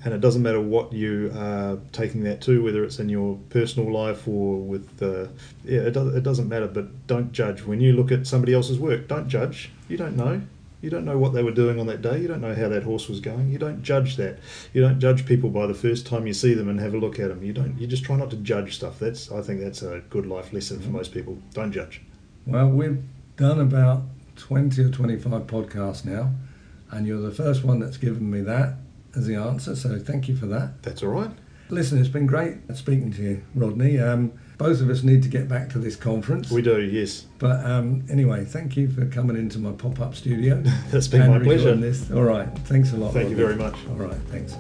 And 0.05 0.13
it 0.13 0.21
doesn't 0.21 0.43
matter 0.43 0.61
what 0.61 0.93
you 0.93 1.33
are 1.35 1.79
taking 1.93 2.25
that 2.25 2.43
to, 2.43 2.63
whether 2.63 2.85
it's 2.85 2.99
in 2.99 3.09
your 3.09 3.39
personal 3.49 3.91
life 3.91 4.29
or 4.29 4.59
with 4.59 4.99
the 4.99 5.31
yeah, 5.65 5.81
it, 5.81 5.93
does, 5.93 6.15
it 6.15 6.23
doesn't 6.23 6.47
matter. 6.47 6.69
But 6.69 7.07
don't 7.07 7.33
judge 7.33 7.63
when 7.63 7.81
you 7.81 7.95
look 7.95 8.13
at 8.13 8.27
somebody 8.27 8.53
else's 8.53 8.79
work. 8.79 9.09
Don't 9.09 9.29
judge. 9.29 9.71
You 9.89 9.97
don't 9.97 10.15
know. 10.15 10.43
You 10.83 10.91
don't 10.91 11.07
know 11.07 11.17
what 11.17 11.33
they 11.33 11.43
were 11.43 11.51
doing 11.51 11.81
on 11.81 11.87
that 11.87 12.03
day. 12.03 12.21
You 12.21 12.29
don't 12.29 12.43
know 12.43 12.55
how 12.55 12.69
that 12.69 12.83
horse 12.83 13.09
was 13.09 13.21
going. 13.21 13.51
You 13.51 13.57
don't 13.57 13.83
judge 13.83 14.17
that. 14.17 14.39
You 14.75 14.83
don't 14.83 15.01
judge 15.01 15.25
people 15.25 15.49
by 15.49 15.67
the 15.67 15.73
first 15.73 16.07
time 16.07 16.27
you 16.27 16.35
see 16.35 16.53
them 16.53 16.69
and 16.69 16.79
have 16.79 16.93
a 16.93 16.99
look 16.99 17.19
at 17.19 17.29
them. 17.29 17.43
You 17.43 17.55
don't. 17.55 17.79
You 17.79 17.87
just 17.87 18.05
try 18.05 18.17
not 18.17 18.29
to 18.31 18.37
judge 18.37 18.77
stuff. 18.77 18.99
That's 18.99 19.33
I 19.33 19.41
think 19.41 19.63
that's 19.63 19.81
a 19.81 20.03
good 20.11 20.27
life 20.27 20.53
lesson 20.53 20.77
for 20.79 20.85
mm-hmm. 20.85 20.97
most 20.97 21.15
people. 21.15 21.39
Don't 21.55 21.73
judge. 21.73 22.03
Well, 22.47 22.69
we've 22.69 23.03
done 23.39 23.59
about 23.59 24.03
20 24.37 24.83
or 24.83 24.91
25 24.91 25.47
podcasts 25.47 26.05
now, 26.05 26.35
and 26.91 27.07
you're 27.07 27.23
the 27.23 27.31
first 27.31 27.65
one 27.65 27.79
that's 27.79 27.97
given 27.97 28.31
me 28.31 28.43
that 28.43 28.75
as 29.17 29.27
the 29.27 29.37
answer. 29.37 29.77
So 29.77 29.99
thank 29.99 30.29
you 30.29 30.37
for 30.37 30.47
that. 30.47 30.83
That's 30.83 31.03
all 31.03 31.11
right. 31.11 31.31
Listen, 31.71 31.99
it's 31.99 32.09
been 32.09 32.27
great 32.27 32.57
speaking 32.75 33.11
to 33.13 33.23
you, 33.23 33.43
Rodney. 33.55 33.99
Um, 33.99 34.33
both 34.59 34.81
of 34.81 34.91
us 34.91 35.03
need 35.03 35.23
to 35.23 35.29
get 35.29 35.49
back 35.49 35.71
to 35.71 35.79
this 35.79 35.97
conference. 35.97 36.51
We 36.51 36.63
do. 36.63 36.81
Yes. 36.81 37.27
But 37.39 37.65
um, 37.65 38.05
anyway, 38.11 38.45
thank 38.45 38.77
you 38.77 38.89
for 38.89 39.07
coming 39.07 39.37
into 39.37 39.59
my 39.59 39.73
pop 39.73 40.01
up 40.01 40.15
studio. 40.15 40.63
That's 40.91 41.09
been 41.09 41.29
my 41.29 41.39
pleasure. 41.39 41.75
This. 41.75 42.11
All 42.11 42.23
right. 42.23 42.47
Thanks 42.61 42.93
a 42.93 42.97
lot. 42.97 43.15
Thank 43.15 43.31
you 43.31 43.37
very 43.37 43.57
much. 43.57 43.75
All 43.89 43.97
right. 43.97 44.17
Thanks. 44.29 44.57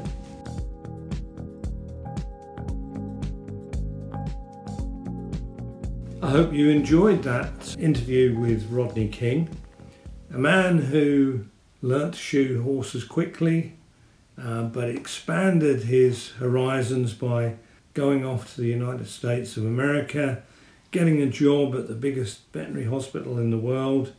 I 6.22 6.30
hope 6.30 6.54
you 6.54 6.70
enjoyed 6.70 7.22
that 7.24 7.76
interview 7.78 8.38
with 8.38 8.66
Rodney 8.70 9.08
King, 9.08 9.50
a 10.32 10.38
man 10.38 10.78
who 10.78 11.44
learnt 11.82 12.14
to 12.14 12.18
shoe 12.18 12.62
horses 12.62 13.04
quickly, 13.04 13.76
uh, 14.40 14.64
but 14.64 14.88
expanded 14.88 15.84
his 15.84 16.30
horizons 16.32 17.14
by 17.14 17.54
going 17.94 18.24
off 18.24 18.54
to 18.54 18.60
the 18.60 18.68
United 18.68 19.08
States 19.08 19.56
of 19.56 19.64
America, 19.64 20.42
getting 20.90 21.22
a 21.22 21.26
job 21.26 21.74
at 21.74 21.88
the 21.88 21.94
biggest 21.94 22.40
veterinary 22.52 22.86
hospital 22.86 23.38
in 23.38 23.50
the 23.50 23.58
world. 23.58 24.12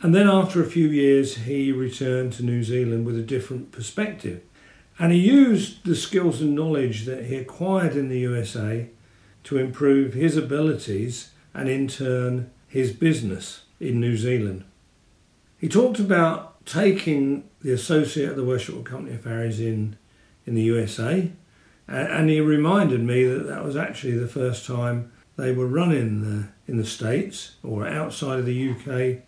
And 0.00 0.14
then, 0.14 0.28
after 0.28 0.60
a 0.60 0.70
few 0.70 0.88
years, 0.88 1.36
he 1.38 1.72
returned 1.72 2.32
to 2.34 2.44
New 2.44 2.62
Zealand 2.62 3.06
with 3.06 3.16
a 3.16 3.22
different 3.22 3.72
perspective. 3.72 4.42
And 4.98 5.12
he 5.12 5.18
used 5.18 5.84
the 5.84 5.96
skills 5.96 6.40
and 6.40 6.54
knowledge 6.54 7.04
that 7.06 7.26
he 7.26 7.36
acquired 7.36 7.96
in 7.96 8.08
the 8.08 8.20
USA 8.20 8.88
to 9.44 9.58
improve 9.58 10.14
his 10.14 10.36
abilities 10.36 11.30
and 11.54 11.68
in 11.68 11.88
turn 11.88 12.50
his 12.68 12.92
business 12.92 13.62
in 13.80 14.00
New 14.00 14.16
Zealand. 14.16 14.64
He 15.58 15.68
talked 15.68 15.98
about 15.98 16.64
taking 16.66 17.44
the 17.62 17.72
associate 17.72 18.30
of 18.30 18.36
the 18.36 18.44
Worshipful 18.44 18.82
Company 18.82 19.14
of 19.14 19.22
Farriers 19.22 19.60
in, 19.60 19.96
in 20.46 20.54
the 20.54 20.62
USA 20.62 21.30
a- 21.88 21.92
and 21.92 22.28
he 22.30 22.40
reminded 22.40 23.00
me 23.02 23.24
that 23.24 23.46
that 23.46 23.64
was 23.64 23.76
actually 23.76 24.18
the 24.18 24.28
first 24.28 24.66
time 24.66 25.12
they 25.36 25.52
were 25.52 25.66
run 25.66 25.92
in 25.92 26.20
the, 26.22 26.48
in 26.70 26.76
the 26.76 26.84
States 26.84 27.56
or 27.62 27.86
outside 27.86 28.38
of 28.38 28.46
the 28.46 28.70
UK 28.70 29.22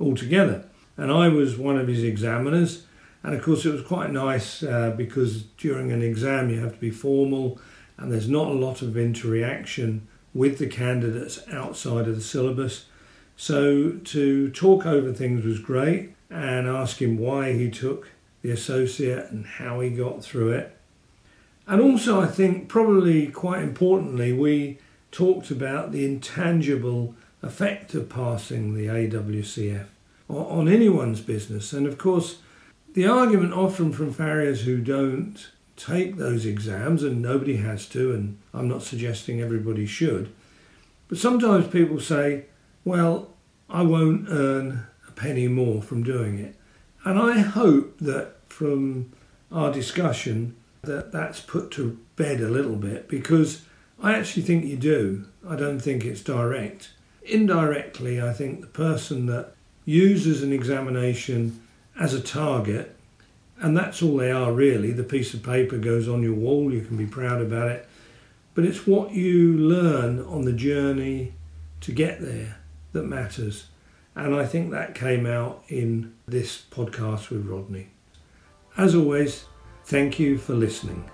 altogether. 0.00 0.64
And 0.96 1.10
I 1.10 1.28
was 1.28 1.58
one 1.58 1.76
of 1.76 1.88
his 1.88 2.02
examiners 2.02 2.86
and 3.22 3.34
of 3.34 3.42
course 3.42 3.64
it 3.64 3.72
was 3.72 3.82
quite 3.82 4.10
nice 4.10 4.62
uh, 4.62 4.94
because 4.96 5.42
during 5.58 5.92
an 5.92 6.02
exam 6.02 6.50
you 6.50 6.60
have 6.60 6.74
to 6.74 6.80
be 6.80 6.90
formal 6.90 7.58
and 7.96 8.12
there's 8.12 8.28
not 8.28 8.48
a 8.48 8.52
lot 8.52 8.82
of 8.82 8.96
interaction 8.96 10.06
with 10.32 10.58
the 10.58 10.66
candidates 10.66 11.40
outside 11.50 12.08
of 12.08 12.16
the 12.16 12.20
syllabus. 12.22 12.86
So 13.36 13.92
to 13.92 14.50
talk 14.50 14.86
over 14.86 15.12
things 15.12 15.44
was 15.44 15.58
great 15.58 16.14
and 16.30 16.66
ask 16.66 17.00
him 17.00 17.18
why 17.18 17.52
he 17.52 17.70
took 17.70 18.10
the 18.42 18.50
associate 18.50 19.30
and 19.30 19.46
how 19.46 19.80
he 19.80 19.90
got 19.90 20.22
through 20.22 20.52
it. 20.52 20.76
And 21.66 21.80
also, 21.80 22.20
I 22.20 22.26
think 22.26 22.68
probably 22.68 23.28
quite 23.28 23.62
importantly, 23.62 24.32
we 24.32 24.78
talked 25.10 25.50
about 25.50 25.92
the 25.92 26.04
intangible 26.04 27.14
effect 27.42 27.94
of 27.94 28.08
passing 28.08 28.74
the 28.74 28.86
AWCF 28.86 29.86
on 30.28 30.36
on 30.36 30.68
anyone's 30.68 31.20
business. 31.20 31.72
And 31.72 31.86
of 31.86 31.98
course, 31.98 32.38
the 32.94 33.06
argument 33.06 33.52
often 33.52 33.92
from 33.92 34.12
farriers 34.12 34.62
who 34.62 34.78
don't 34.78 35.50
take 35.76 36.16
those 36.16 36.46
exams, 36.46 37.02
and 37.02 37.20
nobody 37.20 37.56
has 37.56 37.86
to, 37.88 38.12
and 38.12 38.38
I'm 38.52 38.68
not 38.68 38.82
suggesting 38.82 39.40
everybody 39.40 39.86
should, 39.86 40.32
but 41.08 41.18
sometimes 41.18 41.66
people 41.66 41.98
say, 41.98 42.44
well, 42.84 43.30
I 43.68 43.82
won't 43.82 44.28
earn 44.28 44.86
a 45.08 45.12
penny 45.12 45.48
more 45.48 45.82
from 45.82 46.02
doing 46.02 46.38
it. 46.38 46.54
And 47.04 47.18
I 47.18 47.38
hope 47.38 47.98
that 47.98 48.36
from 48.48 49.12
our 49.50 49.72
discussion 49.72 50.56
that 50.82 51.12
that's 51.12 51.40
put 51.40 51.70
to 51.72 51.98
bed 52.16 52.40
a 52.40 52.48
little 52.48 52.76
bit 52.76 53.08
because 53.08 53.62
I 54.02 54.14
actually 54.14 54.42
think 54.42 54.64
you 54.64 54.76
do. 54.76 55.24
I 55.48 55.56
don't 55.56 55.80
think 55.80 56.04
it's 56.04 56.22
direct. 56.22 56.90
Indirectly, 57.22 58.20
I 58.20 58.32
think 58.32 58.60
the 58.60 58.66
person 58.66 59.26
that 59.26 59.52
uses 59.86 60.42
an 60.42 60.52
examination 60.52 61.60
as 61.98 62.12
a 62.12 62.20
target, 62.20 62.96
and 63.58 63.76
that's 63.76 64.02
all 64.02 64.16
they 64.16 64.30
are 64.30 64.52
really, 64.52 64.92
the 64.92 65.04
piece 65.04 65.32
of 65.32 65.42
paper 65.42 65.78
goes 65.78 66.08
on 66.08 66.22
your 66.22 66.34
wall, 66.34 66.72
you 66.72 66.82
can 66.82 66.96
be 66.96 67.06
proud 67.06 67.40
about 67.40 67.70
it, 67.70 67.88
but 68.54 68.64
it's 68.64 68.86
what 68.86 69.12
you 69.12 69.56
learn 69.56 70.20
on 70.20 70.44
the 70.44 70.52
journey 70.52 71.32
to 71.80 71.92
get 71.92 72.20
there 72.20 72.56
that 72.94 73.04
matters. 73.04 73.66
And 74.16 74.34
I 74.34 74.46
think 74.46 74.70
that 74.70 74.94
came 74.94 75.26
out 75.26 75.62
in 75.68 76.14
this 76.26 76.64
podcast 76.70 77.28
with 77.28 77.46
Rodney. 77.46 77.88
As 78.76 78.94
always, 78.94 79.46
thank 79.84 80.18
you 80.18 80.38
for 80.38 80.54
listening. 80.54 81.10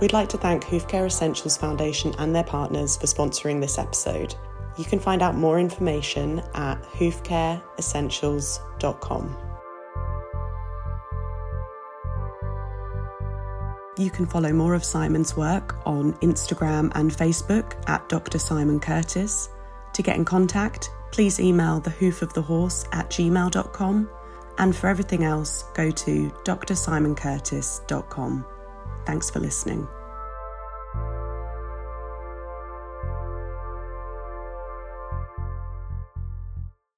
We'd 0.00 0.12
like 0.12 0.28
to 0.30 0.38
thank 0.38 0.64
Hoofcare 0.64 1.06
Essentials 1.06 1.56
Foundation 1.56 2.14
and 2.18 2.34
their 2.34 2.42
partners 2.44 2.96
for 2.96 3.06
sponsoring 3.06 3.60
this 3.60 3.78
episode. 3.78 4.34
You 4.76 4.84
can 4.84 4.98
find 5.00 5.22
out 5.22 5.34
more 5.34 5.58
information 5.58 6.40
at 6.54 6.80
hoofcareessentials.com. 6.84 9.47
You 13.98 14.10
can 14.10 14.26
follow 14.26 14.52
more 14.52 14.74
of 14.74 14.84
Simon's 14.84 15.36
work 15.36 15.74
on 15.84 16.12
Instagram 16.14 16.92
and 16.94 17.10
Facebook 17.10 17.74
at 17.88 18.08
Dr. 18.08 18.38
Simon 18.38 18.78
Curtis. 18.78 19.48
To 19.92 20.02
get 20.02 20.16
in 20.16 20.24
contact, 20.24 20.90
please 21.10 21.40
email 21.40 21.80
the 21.80 21.90
hoof 21.90 22.22
of 22.22 22.32
the 22.32 22.42
horse 22.42 22.84
at 22.92 23.10
gmail.com. 23.10 24.08
And 24.58 24.76
for 24.76 24.86
everything 24.86 25.24
else, 25.24 25.64
go 25.74 25.90
to 25.90 26.30
drsimoncurtis.com. 26.44 28.46
Thanks 29.04 29.30
for 29.30 29.40
listening. 29.40 29.88